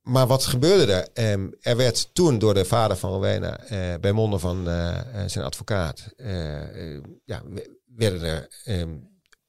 [0.05, 1.07] maar wat gebeurde er?
[1.13, 5.03] Ehm, er werd toen door de vader van Rowena, eh, bij monden van eh, eh,
[5.25, 8.89] zijn advocaat, eh, eh, ja, we- werden er ehm,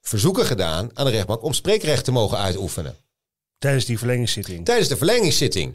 [0.01, 2.95] verzoeken gedaan aan de rechtbank om spreekrecht te mogen uitoefenen.
[3.59, 4.65] Tijdens die verlengingszitting.
[4.65, 5.75] Tijdens de verlengingszitting.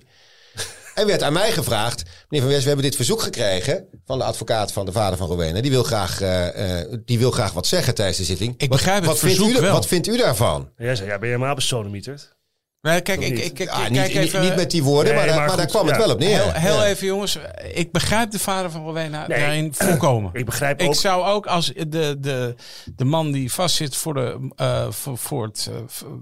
[0.96, 4.24] En werd aan mij gevraagd, meneer Van West, we hebben dit verzoek gekregen van de
[4.24, 5.62] advocaat van de vader van Rowena.
[5.62, 8.54] Die wil graag, eh, eh, die wil graag wat zeggen tijdens de zitting.
[8.54, 9.72] Ik Wat- begrijp het wat vindt verzoek u, wel.
[9.74, 10.70] Wat vindt u daarvan?
[10.78, 12.36] Jij zei, ja, ben je helemaal besodemieterd?
[12.82, 13.46] Nee, kijk, ik, niet?
[13.46, 14.42] ik, ik, Ah, ik niet, kijk niet- even...
[14.42, 16.42] niet met die woorden, Nee, maar, daar- maar maar daar kwam het wel op neer.
[16.42, 16.86] Heel, heel Ja.
[16.86, 17.38] even jongens,
[17.74, 19.40] ik begrijp de vader van Rowena Nee.
[19.40, 20.30] daarin volkomen.
[20.34, 20.96] Ik begrijp Ik ook...
[20.96, 22.56] zou ook als de, de,
[22.96, 25.76] de man die vastzit voor, de, eh, voor, voor het eh,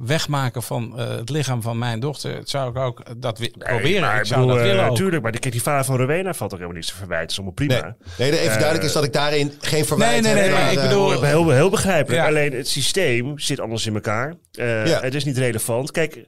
[0.06, 4.02] wegmaken van eh, het lichaam van mijn dochter, zou ik ook dat Nee, proberen.
[4.02, 4.96] maar ik zou bedoel, dat willen eh, ook.
[4.96, 7.28] Tuurlijk, maar die, die vader van Rowena valt ook helemaal niets te verwijten.
[7.28, 7.96] Dat is allemaal prima.
[8.18, 10.64] Nee, nee, even duidelijk is dat ik daarin geen verwijt Nee, nee, heb nee, naar,
[10.64, 12.22] maar ik bedoel- Heel, heel, heel begrijpelijk.
[12.22, 12.28] Ja.
[12.28, 14.34] Alleen het systeem zit anders in elkaar.
[14.52, 15.00] Eh, Ja.
[15.02, 15.92] Het is niet relevant.
[15.92, 16.26] Kijk,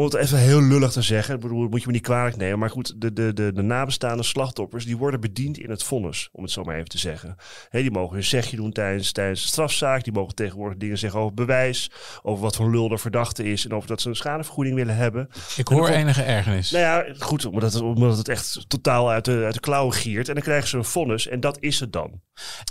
[0.00, 2.58] om het even heel lullig te zeggen, ik bedoel, moet je me niet kwalijk nemen.
[2.58, 6.42] Maar goed, de, de, de, de nabestaande slachtoffers, die worden bediend in het vonnis, om
[6.42, 7.36] het zo maar even te zeggen.
[7.68, 10.04] Hè, die mogen hun zegje doen tijdens, tijdens de strafzaak.
[10.04, 11.90] Die mogen tegenwoordig dingen zeggen over bewijs,
[12.22, 15.28] over wat voor lul de verdachte is en over dat ze een schadevergoeding willen hebben.
[15.56, 16.70] Ik hoor enige ergernis.
[16.70, 20.28] Nou ja, goed, omdat het, omdat het echt totaal uit de, uit de klauwen giert.
[20.28, 22.06] En dan krijgen ze een vonnis en dat is het dan.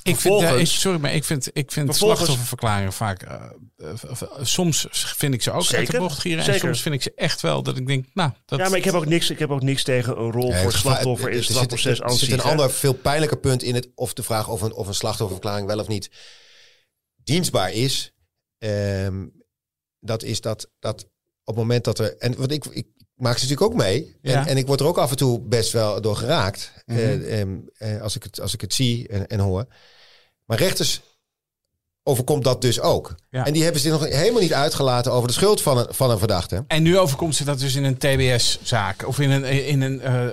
[0.03, 3.21] ik vind, vervolgens- sorry, maar ik vind, ik vind slachtofferverklaringen vaak.
[3.21, 3.35] eh,
[3.77, 6.45] eh, soms vind ik ze ook uit de Zeker, bocht gieren.
[6.45, 8.83] En soms vind ik ze echt wel dat ik denk, nou, dat, Ja, maar ik
[8.83, 11.45] heb ook niks, ik heb ook niks tegen een rol Nee, voor slachtoffer in het
[11.45, 14.73] strafproces Er zit een ander, veel pijnlijker punt in het of de vraag of een,
[14.73, 16.09] of een slachtofferverklaring wel of niet
[17.23, 18.13] dienstbaar is.
[18.57, 19.25] Ehm,
[19.99, 21.03] dat is dat, dat
[21.43, 22.17] op het moment dat er.
[22.17, 24.17] En wat ik, ik maak ze natuurlijk ook mee.
[24.21, 24.47] En, Ja.
[24.47, 26.71] en ik word er ook af en toe best wel door geraakt.
[26.85, 26.97] Mhm.
[26.97, 29.65] eh, ehm, eh, als, ik het, als ik het zie en, en hoor.
[30.45, 31.01] Maar rechters
[32.03, 33.15] overkomt dat dus ook.
[33.29, 33.45] Ja.
[33.45, 36.17] En die hebben zich nog helemaal niet uitgelaten over de schuld van een, van een
[36.17, 36.63] verdachte.
[36.67, 39.07] En nu overkomt ze dat dus in een TBS-zaak.
[39.07, 40.27] Of in een, in een, eh,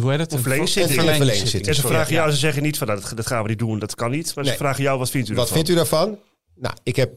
[0.00, 0.32] hoe heet het?
[0.32, 1.66] Een verlengingszitting.
[1.66, 2.20] En ze vragen ja.
[2.20, 4.34] jou, ze zeggen niet van nou, dat, dat gaan we niet doen, dat kan niet.
[4.34, 5.56] Maar ze vragen jou, wat vindt u Wat ervan?
[5.56, 6.18] vindt u daarvan?
[6.54, 7.12] Nou, ik heb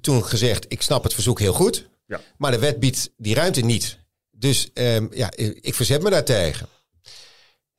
[0.00, 1.88] toen gezegd, ik snap het verzoek heel goed.
[2.06, 2.20] Ja.
[2.36, 3.98] Maar de wet biedt die ruimte niet.
[4.30, 6.68] Dus ehm, ja, ik verzet me daartegen.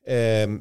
[0.03, 0.57] Ehm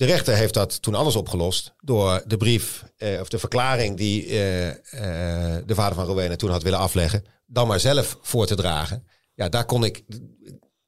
[0.00, 4.26] de rechter heeft dat toen anders opgelost door de brief eh, of de verklaring die
[4.26, 8.54] eh, eh, de vader van Rowena toen had willen afleggen, dan maar zelf voor te
[8.54, 9.06] dragen.
[9.34, 10.02] Ja, daar kon ik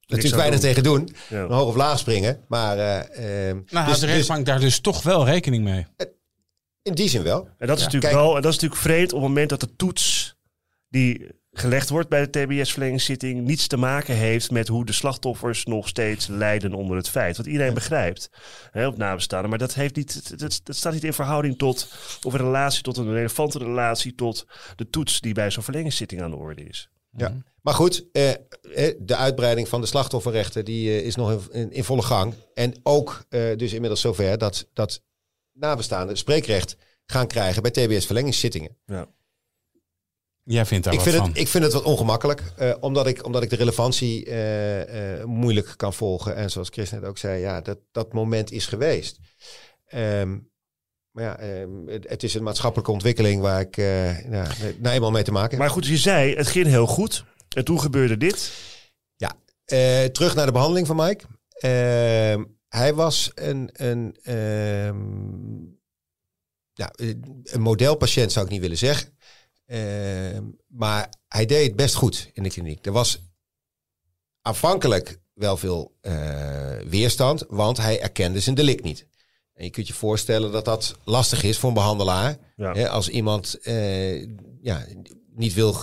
[0.07, 0.69] natuurlijk weinig doen.
[0.69, 1.09] tegen doen.
[1.29, 1.47] Ja.
[1.47, 2.45] Hoog of laag springen.
[2.49, 5.87] Maar eh, ehm, Nou, dus- de dus rechtbank daar dus toch wel rekening mee.
[6.83, 7.49] in die zin wel.
[7.59, 7.89] En dat is Ja.
[7.89, 8.25] natuurlijk Kijk.
[8.25, 10.37] wel, en dat is natuurlijk vreemd op het moment dat de toets
[10.89, 15.89] die gelegd wordt bij de TBS-verlengingszitting niets te maken heeft met hoe de slachtoffers nog
[15.89, 17.37] steeds lijden onder het feit.
[17.37, 18.31] Wat iedereen begrijpt,
[18.71, 19.51] hè, op nabestaanden.
[19.51, 22.97] Maar dat, heeft niet, dat, dat staat niet in verhouding tot, of een relatie tot
[22.97, 24.47] een relevante relatie tot
[24.77, 26.89] de toets die bij zo'n verlengingszitting aan de orde is.
[27.17, 27.37] Ja.
[27.61, 28.37] Maar goed, eh, eh,
[28.99, 32.35] de uitbreiding van de slachtofferrechten die, eh, is nog in, in, volle gang.
[32.55, 35.03] En ook eh, dus inmiddels zover dat, dat
[35.53, 38.77] nabestaanden spreekrecht gaan krijgen bij TBS-verlengingszittingen.
[40.45, 41.29] Jij vindt daar Ik wat vind, van.
[41.29, 45.25] het, ik vind het wat ongemakkelijk, eh, omdat, ik, omdat ik de relevantie eh, eh,
[45.25, 46.35] moeilijk kan volgen.
[46.35, 49.19] En zoals Chris net ook zei, ja, dat, dat moment is geweest.
[49.87, 50.39] Ehm,
[51.11, 55.11] maar ja, ehm, het, het is een maatschappelijke ontwikkeling waar ik eh nou, nou eenmaal
[55.11, 55.59] mee te maken heb.
[55.59, 57.25] Maar goed, je zei, het ging heel goed.
[57.57, 58.53] En toen gebeurde dit.
[59.73, 61.25] Eh, terug naar de behandeling van Mike.
[61.49, 65.01] Ehm, hij was een, een, ehm,
[66.73, 66.91] ja,
[67.43, 69.19] een modelpatiënt, zou ik niet willen zeggen.
[69.67, 72.87] Ehm, maar hij deed het best goed in de kliniek.
[72.87, 73.21] Er was
[74.43, 79.07] aanvankelijk wel veel eh, weerstand, want hij erkende zijn delict niet.
[79.55, 82.37] En je kunt je voorstellen dat dat lastig is voor een behandelaar.
[82.57, 82.73] Ja.
[82.73, 84.21] Hè, als iemand eh,
[84.63, 84.85] ja,
[85.35, 85.77] niet wil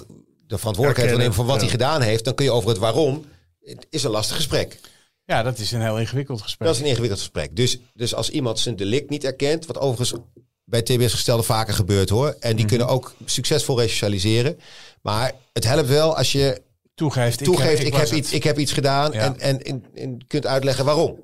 [0.48, 1.62] de verantwoordelijkheid nemen van wat ja.
[1.62, 3.26] hij gedaan heeft, dan kun je over het waarom.
[3.60, 4.80] Het is een lastig gesprek.
[5.26, 6.68] Ja, dat is een heel ingewikkeld gesprek.
[6.68, 7.56] Dat is een ingewikkeld gesprek.
[7.56, 10.22] Dus, dus als iemand zijn delict niet erkent, wat overigens
[10.70, 12.36] bij TBS-gestelden vaker gebeurt hoor.
[12.40, 14.60] En die kunnen ook succesvol resocialiseren.
[15.02, 16.62] Maar het helpt wel als je
[16.96, 19.20] Toegeeft, toegeeft, ik, heb iets, ik heb iets gedaan Ja.
[19.20, 21.20] en, en, en, en kunt uitleggen waarom.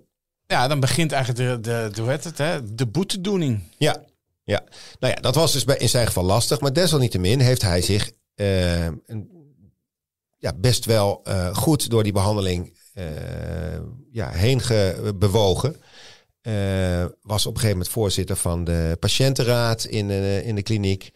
[0.47, 2.73] Ja, dan begint eigenlijk de, de, de, hoe heet het, hè?
[2.75, 3.61] de boetedoening.
[3.77, 4.03] Ja,
[4.43, 4.63] ja.
[4.99, 6.59] Nou ja, dat was dus bij, in zijn geval lastig.
[6.59, 9.29] Maar desalniettemin heeft hij zich eh, een,
[10.37, 13.05] ja, best wel eh, goed door die behandeling eh,
[14.11, 15.75] ja, heen ge- bewogen.
[16.45, 21.11] Eh, was op een gegeven moment voorzitter van de patiëntenraad in, eh, in de kliniek.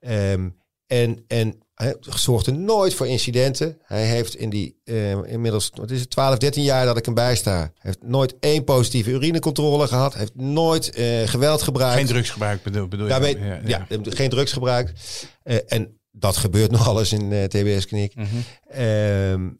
[0.00, 0.48] Ehm,
[0.86, 3.78] en, en hij zorgde nooit voor incidenten.
[3.82, 7.14] Hij heeft in die eh, inmiddels, wat is het, 12, 13 jaar dat ik hem
[7.14, 10.14] bijsta, heeft nooit één positieve urinecontrole gehad.
[10.14, 10.90] Heeft nooit
[11.24, 11.96] geweld gebruikt.
[11.96, 13.10] Geen drugsgebruik bedoel, bedoel je?
[13.12, 13.20] Dan?
[13.66, 14.92] ja, geen drugsgebruik.
[15.42, 18.14] Eh, en dat gebeurt nog alles in de TBS-kliniek.
[18.14, 18.26] Mhm.
[18.68, 19.50] Ehm,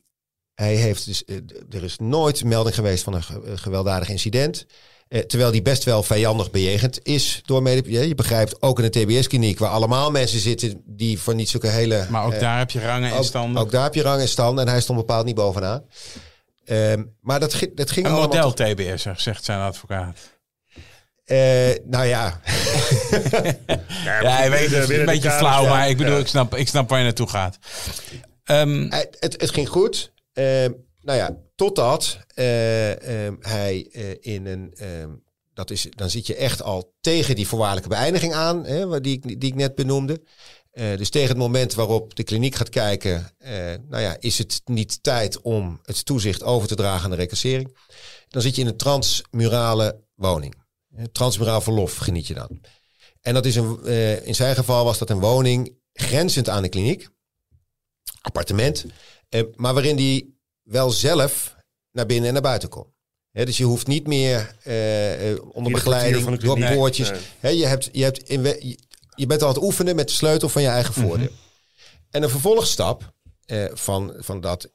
[0.54, 1.22] hij heeft dus,
[1.70, 4.66] er is nooit melding geweest van een ge- gewelddadig incident.
[5.12, 7.90] Eh, terwijl die best wel vijandig bejegend is door mede.
[7.92, 11.66] ja, je begrijpt, ook in de TBS-kliniek, waar allemaal mensen zitten die voor niet zulke
[11.66, 12.06] hele.
[12.10, 13.62] Maar ook eh, daar heb je rangen en ook, standen.
[13.62, 15.84] ook daar heb je rang en stand en hij stond bepaald niet bovenaan.
[16.64, 20.18] Ehm, maar dat, dat ging een model TBS, zegt zijn advocaat.
[21.24, 21.38] Eh,
[21.84, 22.40] nou ja,
[24.04, 26.20] Ja, ik weet, het is een beetje flauw, maar ik bedoel, Ja.
[26.20, 27.58] ik, snap, ik snap waar je naartoe gaat.
[28.44, 30.12] Ehm, het, het ging goed.
[30.32, 30.70] Ehm,
[31.02, 34.72] nou ja, totdat ehm, hij eh, in een.
[34.74, 35.10] ehm,
[35.54, 39.40] dat is, dan zit je echt al tegen die voorwaardelijke beëindiging aan, hè, die, ik-
[39.40, 40.22] die ik net benoemde.
[40.70, 43.30] Eh, dus tegen het moment waarop de kliniek gaat kijken,
[43.88, 47.76] nou ja, is het niet tijd om het toezicht over te dragen aan de recassering.
[48.28, 50.54] Dan zit je in een transmurale woning.
[51.12, 52.60] Transmuraal verlof geniet je dan.
[53.20, 53.84] En dat is een,
[54.24, 57.08] in zijn geval was dat een woning grenzend aan de kliniek
[58.20, 58.84] appartement.
[59.56, 60.31] maar waarin die
[60.62, 61.56] wel zelf
[61.90, 62.86] naar binnen en naar buiten kon.
[63.30, 67.10] Hè, dus je hoeft niet meer eh, onder begeleiding door poortjes.
[67.40, 67.58] Nee.
[67.58, 68.78] Je, hebt, je, hebt in, je,
[69.14, 71.08] je bent al aan het oefenen met de sleutel van je eigen Mhm.
[71.08, 71.30] voordeel.
[72.10, 73.12] En een vervolgstap
[73.44, 74.70] eh, van, van, dat,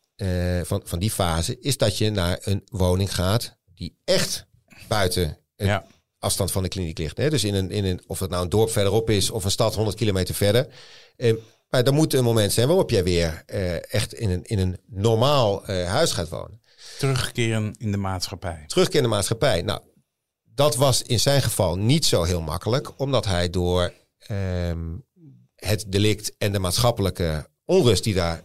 [0.64, 4.46] van, van die fase is dat je naar een woning gaat die echt
[4.88, 5.86] buiten het ja.
[6.20, 7.16] afstand van de kliniek ligt.
[7.16, 9.76] Dus in een, in een, of het nou een dorp verderop is of een stad
[9.76, 10.68] 100 kilometer verder.
[11.70, 14.78] Maar dan moet een moment zijn waarop jij weer eh, echt in een, in een
[14.86, 16.62] normaal eh, huis gaat wonen.
[16.98, 18.64] Terugkeren in de maatschappij.
[18.68, 19.62] Terugkeer in de maatschappij.
[19.62, 19.82] Nou,
[20.44, 24.96] dat was in zijn geval niet zo heel makkelijk, omdat hij door ehm,
[25.56, 28.44] het delict en de maatschappelijke onrust die daar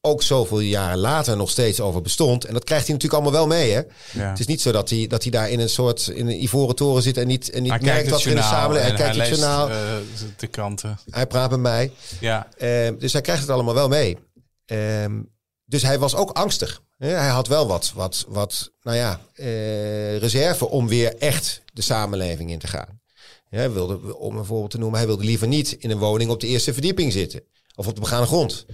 [0.00, 2.44] ook zoveel jaren later nog steeds over bestond.
[2.44, 3.72] En dat krijgt hij natuurlijk allemaal wel mee.
[3.72, 3.80] Hè?
[4.12, 4.28] Ja.
[4.30, 6.74] Het is niet zo dat hij, dat hij daar in een soort in een ivoren
[6.74, 8.96] toren zit en niet, en niet Hij merkt wat er in de samenleving.
[8.96, 9.76] Hij kijkt het leest, journaal, eh,
[10.36, 10.98] de kranten.
[11.10, 11.92] hij praat met mij.
[12.20, 14.18] Ja, Ehm, dus hij krijgt het allemaal wel mee.
[14.66, 15.20] Ehm,
[15.64, 16.82] dus hij was ook angstig.
[16.98, 22.50] Hij had wel wat, wat, wat nou ja, eh, reserve om weer echt de samenleving
[22.50, 23.00] in te gaan.
[23.50, 26.30] Ja, hij wilde, om een voorbeeld te noemen, hij wilde liever niet in een woning
[26.30, 27.42] op de eerste verdieping zitten.
[27.74, 28.66] Of op de begane grond.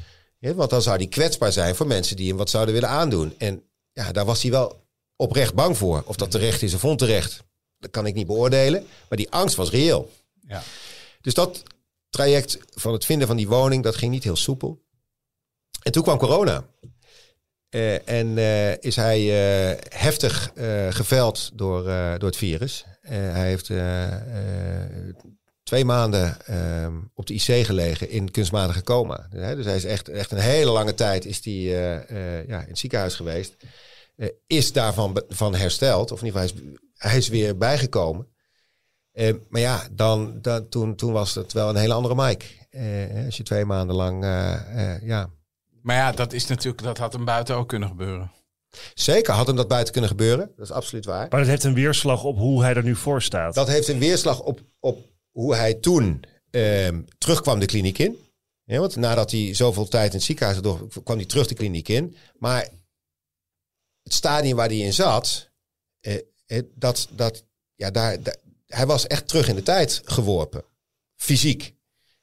[0.55, 3.35] Want dan zou hij kwetsbaar zijn voor mensen die hem wat zouden willen aandoen.
[3.39, 4.85] En ja, daar was hij wel
[5.17, 6.03] oprecht bang voor.
[6.07, 7.45] Of dat terecht is of onterecht,
[7.79, 8.87] dat kan ik niet beoordelen.
[9.09, 10.11] Maar die angst was reëel.
[10.49, 10.63] ja.
[11.21, 11.63] Dus dat
[12.11, 14.85] traject van het vinden van die woning, dat ging niet heel soepel.
[15.83, 16.65] En toen kwam corona.
[17.69, 20.53] Eh, en eh, is hij eh, heftig
[20.91, 21.85] geveld door,
[22.19, 22.85] door het virus.
[23.01, 23.69] Hij heeft
[25.67, 29.27] twee maanden eh, op de IC gelegen in kunstmatige coma.
[29.31, 31.95] Dus, hè, dus hij is echt, echt een hele lange tijd is die, eh,
[32.39, 33.57] eh, ja, in het ziekenhuis geweest.
[34.17, 36.13] Eh, is daarvan van hersteld.
[36.13, 38.29] Of in ieder geval, hij is, hij is weer bijgekomen.
[39.49, 42.45] Maar ja, dan, dan, toen, toen was het wel een hele andere Mike.
[42.71, 45.31] Eh, als je twee maanden lang, eh, eh, ja.
[45.83, 48.31] Maar ja, dat is natuurlijk, dat had hem buiten ook kunnen gebeuren.
[48.95, 50.53] Zeker had hem dat buiten kunnen gebeuren.
[50.57, 51.27] Dat is absoluut waar.
[51.31, 53.55] Maar dat heeft een weerslag op hoe hij er nu voor staat.
[53.55, 54.99] Dat heeft een weerslag op, op
[55.37, 58.19] hoe hij toen ehm, terugkwam de kliniek in.
[58.65, 61.89] Ja, want nadat hij zoveel tijd in het ziekenhuis door, kwam hij terug de kliniek
[61.89, 62.17] in.
[62.39, 62.69] Maar
[64.03, 65.51] het stadium waar hij in zat,
[66.01, 66.15] eh,
[66.47, 68.19] eh, dat, dat, ja, daar,
[68.67, 70.65] hij was echt terug in de tijd geworpen.
[71.17, 71.75] Fysiek.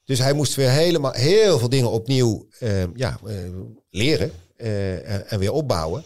[0.04, 3.36] Dus hij moest weer helemaal heel veel dingen opnieuw ehm, ja, eh,
[3.90, 6.04] leren eh, en- weer opbouwen.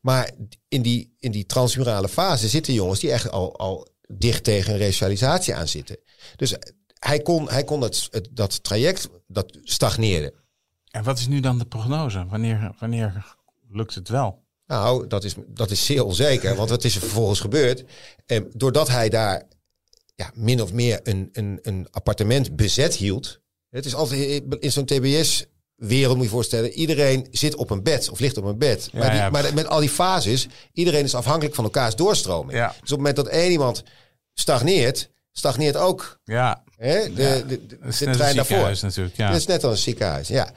[0.00, 0.30] Maar
[0.68, 4.78] in die, in die transmurale fase zitten jongens die echt al, al dicht tegen een
[4.78, 5.96] resocialisatie aan zitten.
[6.36, 6.54] Dus
[6.98, 10.34] hij kon, hij kon het, het, dat traject, dat stagneerde.
[10.90, 12.26] En wat is nu dan de prognose?
[12.26, 13.36] Wanneer, wanneer
[13.68, 14.42] lukt het wel?
[14.66, 17.84] Nou, dat is, dat is zeer onzeker, want wat is er vervolgens gebeurd?
[18.26, 19.42] Eh, doordat hij daar
[20.14, 23.40] ja, min of meer een, een, een appartement bezet hield.
[23.70, 28.10] Het is altijd in zo'n TBS-wereld, moet je je voorstellen, iedereen zit op een bed
[28.10, 28.88] of ligt op een bed.
[28.92, 29.30] Ja, maar, die, ja.
[29.30, 32.58] maar met al die fases, iedereen is afhankelijk van elkaars doorstroming.
[32.58, 32.68] Ja.
[32.68, 33.82] Dus op het moment dat één iemand
[34.34, 38.78] stagneert, stagneert ook Ja, hè, de, Ja, de, de, de trein een daarvoor.
[38.80, 39.16] natuurlijk.
[39.16, 39.28] Ja.
[39.28, 40.52] Dat is net als een ziekenhuis, ja.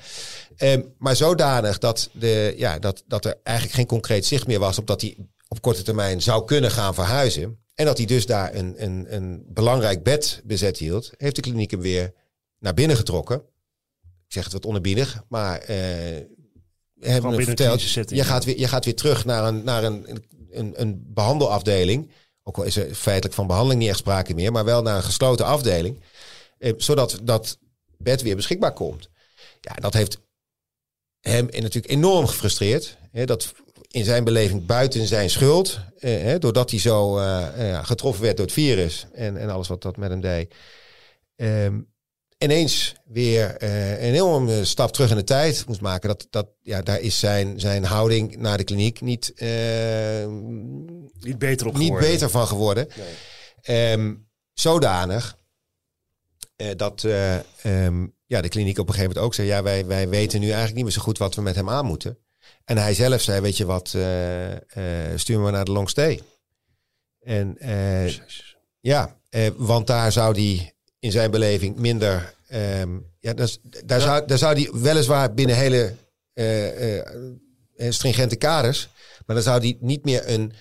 [0.57, 4.77] Ehm, maar zodanig dat, de, ja, dat, dat er eigenlijk geen concreet zicht meer was
[4.77, 5.15] op dat hij
[5.47, 7.59] op korte termijn zou kunnen gaan verhuizen.
[7.75, 11.71] En dat hij dus daar een, een, een belangrijk bed bezet hield, heeft de kliniek
[11.71, 12.13] hem weer
[12.59, 13.35] naar binnen getrokken.
[14.27, 15.75] Ik zeg het wat onerbiedig, maar eh
[16.99, 20.21] hebben verteld, je gaat, weer, je gaat weer terug naar een, naar een,
[20.51, 22.11] een, een behandelafdeling.
[22.47, 25.03] Ook al is er feitelijk van behandeling niet echt sprake meer, maar wel naar een
[25.03, 25.99] gesloten afdeling.
[26.57, 27.57] Eh, zodat dat
[27.97, 29.09] bed weer beschikbaar komt.
[29.61, 30.19] Ja, dat heeft
[31.21, 32.97] hem natuurlijk enorm gefrustreerd.
[33.11, 33.53] Hè, dat
[33.87, 35.79] in zijn beleving buiten zijn schuld.
[35.99, 39.81] Eh, doordat hij zo eh, eh, getroffen werd door het virus en, en alles wat
[39.81, 40.55] dat met hem deed.
[41.35, 41.79] Ehm,
[42.37, 46.09] ineens weer eh, een enorme stap terug in de tijd moest maken.
[46.09, 50.27] Dat, dat, ja, daar is zijn, zijn houding naar de kliniek niet, eh,
[51.19, 52.09] Niet beter op niet geworden.
[52.09, 52.87] beter van geworden.
[53.61, 54.15] Ehm,
[54.53, 55.37] zodanig
[56.57, 59.47] eh, dat eh, ehm, ja, de kliniek op een gegeven moment ook zei...
[59.47, 61.85] ja, wij, wij weten nu eigenlijk niet meer zo goed wat we met hem aan
[61.85, 62.17] moeten.
[62.65, 64.53] En hij zelf zei, weet je wat, eh,
[65.11, 66.21] eh, stuur me naar de long stay.
[67.19, 67.57] En
[68.79, 69.19] ja,
[69.55, 72.33] want daar zou hij in zijn beleving minder...
[72.47, 72.89] ehm,
[73.19, 75.95] ja, dat is- daar, Zou, daar zou hij weliswaar binnen hele
[76.33, 77.05] eh, eh,
[77.89, 78.87] stringente kaders.
[79.25, 80.53] Maar dan zou die niet meer een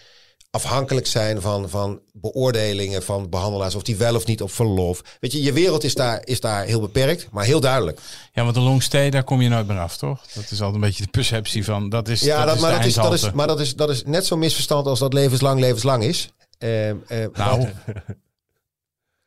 [0.51, 3.75] afhankelijk zijn van, van beoordelingen van behandelaars.
[3.75, 5.01] Of die wel of niet op verlof.
[5.21, 8.01] Weet je, je wereld is daar, is daar heel beperkt, maar heel duidelijk.
[8.33, 10.27] Ja, want de long stay, daar kom je nooit meer af, toch?
[10.35, 11.89] Dat is altijd een beetje de perceptie van.
[11.89, 13.75] Dat is, Ja, dat dat, is maar, de dat is, dat is, maar dat, is,
[13.75, 16.29] dat is net zo'n misverstand als dat levenslang levenslang is.
[16.59, 16.91] Eh,
[17.33, 17.69] Nou,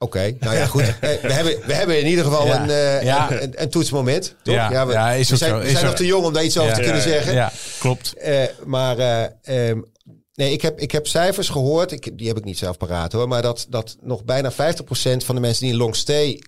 [0.02, 0.82] Oké, nou ja, goed.
[1.00, 2.64] Eh, we, hebben, we hebben in ieder geval Ja.
[2.64, 3.32] een, eh, Ja.
[3.32, 4.36] een, een, een toetsmoment.
[4.44, 4.56] Toch?
[4.56, 4.88] Ja.
[4.88, 5.86] we, is zijn, zo, we is zijn zo.
[5.86, 7.34] nog te jong om daar iets over te kunnen zeggen.
[7.34, 8.14] ja, klopt.
[8.14, 9.82] Eh, maar eh, ehm,
[10.34, 11.92] nee, ik heb, ik heb cijfers gehoord.
[11.92, 13.28] Ik, die heb ik niet zelf paraat hoor.
[13.28, 14.56] Maar dat, dat nog bijna 50%
[15.26, 16.42] van de mensen die een long stay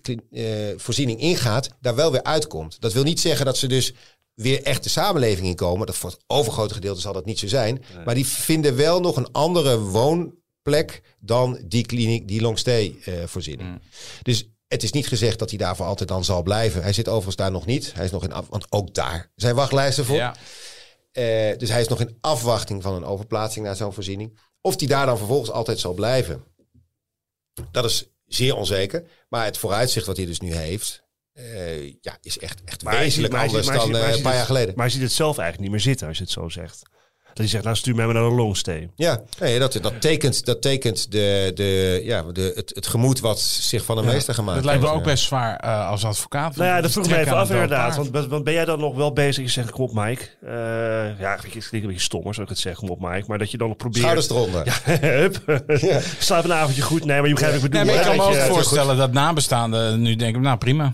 [0.76, 2.80] voorziening ingaat, daar wel weer uitkomt.
[2.80, 3.94] Dat wil niet zeggen dat ze dus
[4.34, 5.86] weer echt de samenleving inkomen.
[5.86, 7.84] Dat voor het overgrote gedeelte zal dat niet zo zijn.
[8.04, 9.78] Maar die vinden wel nog een andere
[10.62, 13.80] woonplek dan die kliniek, die long stay eh, voorziening.
[14.22, 16.82] Dus het is niet gezegd dat hij daarvoor altijd dan zal blijven.
[16.82, 17.92] Hij zit overigens daar nog niet.
[17.94, 20.16] Hij is nog in af, want ook daar zijn wachtlijsten voor.
[20.16, 20.34] Ja.
[21.12, 24.38] Eh, dus hij is nog in afwachting van een overplaatsing naar zo'n voorziening.
[24.60, 26.44] Of die daar dan vervolgens altijd zal blijven.
[27.70, 29.04] Dat is zeer onzeker.
[29.28, 31.02] Maar het vooruitzicht wat hij dus nu heeft,
[31.32, 34.46] eh, ja, is echt, echt Maar wezenlijk ziet- anders dan ziet- eh, een paar jaar
[34.46, 34.74] geleden.
[34.74, 36.82] Maar hij ziet het zelf eigenlijk niet meer zitten als je het zo zegt.
[37.34, 38.90] Dat hij zegt, nou stuur mij maar naar een longstay.
[38.96, 43.40] Ja, nee, dat, dat tekent, dat tekent de, de, ja, de, het, het gemoed wat
[43.40, 44.98] zich van een meester gemaakt Dat lijkt me heeft.
[44.98, 46.56] ook best zwaar eh, als advocaat.
[46.56, 47.96] Nou ja, dat vroeg me trekken even af inderdaad.
[47.96, 49.44] Want, want ben jij dan nog wel bezig?
[49.44, 50.22] Je zegt, kom op Mike.
[50.46, 50.50] Eh,
[51.20, 53.24] ja, je, het klinkt een beetje stommer, zou ik het zeggen, kom op Mike.
[53.26, 54.00] Maar dat je dan nog probeert...
[54.02, 54.82] Schouders eronder.
[55.20, 55.62] Hup.
[56.18, 57.04] Slaap een avondje goed.
[57.04, 57.96] Nee, maar je begrijpt wat ik Nee, bedoel.
[58.02, 60.92] maar ik kan me dat ook je- voorstellen dat nabestaanden nu denken, nou prima.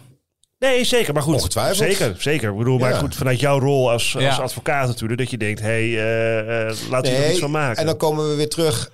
[0.58, 1.14] Nee, zeker.
[1.14, 1.34] Maar goed.
[1.34, 1.76] Ongetwijfeld.
[1.76, 2.50] Zeker, zeker.
[2.50, 5.66] Ik bedoel, maar goed, vanuit jouw rol als, als advocaat natuurlijk, dat je denkt, hé,
[5.66, 7.80] hey, eh, eh, laten we er iets van maken.
[7.80, 8.90] En dan komen we weer terug.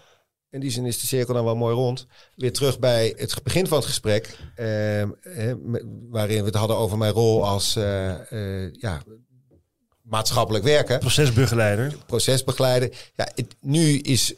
[0.50, 2.06] In die zin is de cirkel dan wel mooi rond.
[2.36, 4.36] Weer terug bij het begin van het gesprek.
[4.54, 5.52] ehm, eh,
[6.10, 9.02] waarin we het hadden over mijn rol als eh, eh, ja,
[10.02, 10.98] maatschappelijk werker.
[10.98, 11.96] Procesbegeleider.
[12.06, 12.90] procesbegeleider.
[13.14, 14.34] Ja, het, nu is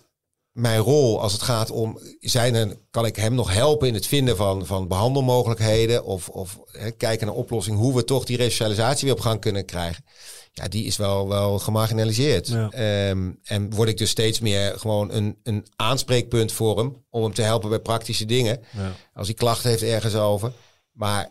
[0.57, 4.07] mijn rol als het gaat om zijn er, kan ik hem nog helpen in het
[4.07, 9.04] vinden van, van behandelmogelijkheden of, of hè, kijken naar oplossing hoe we toch die resocialisatie
[9.04, 10.04] weer op gang kunnen krijgen.
[10.52, 12.48] Ja, die is wel, wel gemarginaliseerd.
[12.48, 12.70] Ja.
[12.70, 17.34] Ehm, en word ik dus steeds meer gewoon een, een aanspreekpunt voor hem om hem
[17.34, 18.61] te helpen bij praktische dingen.
[18.76, 18.92] Ja.
[19.14, 20.52] Als hij klachten heeft ergens over.
[20.92, 21.28] Maar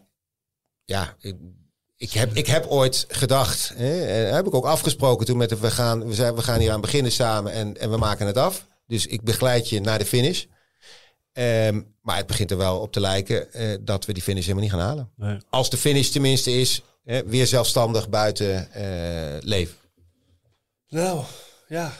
[0.83, 1.35] ja, ik,
[1.97, 5.59] ik heb, ik heb ooit gedacht, hè, en heb ik ook afgesproken toen met de,
[5.59, 8.37] we gaan, we, zijn, we gaan hier aan beginnen samen en, en we maken het
[8.37, 8.65] af.
[8.87, 10.45] Dus ik begeleid je naar de finish.
[11.31, 14.63] Ehm, maar het begint er wel op te lijken eh, dat we die finish helemaal
[14.63, 15.11] niet gaan halen.
[15.15, 15.37] Nee.
[15.49, 19.77] Als de finish tenminste is, hè, weer zelfstandig buiten eh, leven.
[20.87, 21.23] Nou,
[21.67, 21.91] ja.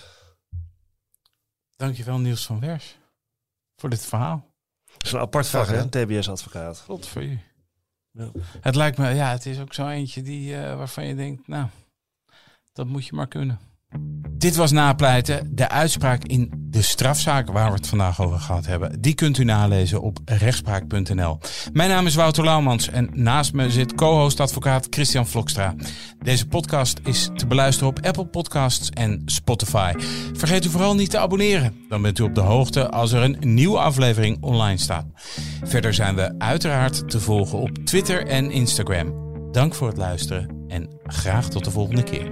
[1.75, 2.97] Dankjewel Niels van Wers
[3.75, 4.53] voor dit verhaal.
[4.97, 5.89] Dat is een apart vak, hè?
[5.89, 6.83] TBS-advocaat.
[6.85, 7.39] Tot voor u.
[8.11, 8.31] Ja.
[8.61, 11.67] Het lijkt me, ja, het is ook zo eentje die, eh, waarvan je denkt, nou,
[12.73, 13.59] dat moet je maar kunnen.
[14.45, 19.01] Dit was Napleiten, de uitspraak in de strafzaak waar we het vandaag over gehad hebben.
[19.01, 21.39] Die kunt u nalezen op rechtspraak.nl.
[21.73, 25.75] Mijn naam is Wouter Laumans en naast me zit co-host advocaat Christian Vlokstra.
[26.19, 29.93] Deze podcast is te beluisteren op Apple Podcasts en Spotify.
[30.33, 31.85] Vergeet u vooral niet te abonneren.
[31.89, 35.05] Dan bent u op de hoogte als er een nieuwe aflevering online staat.
[35.63, 39.13] Verder zijn we uiteraard te volgen op Twitter en Instagram.
[39.51, 42.31] Dank voor het luisteren en graag tot de volgende keer.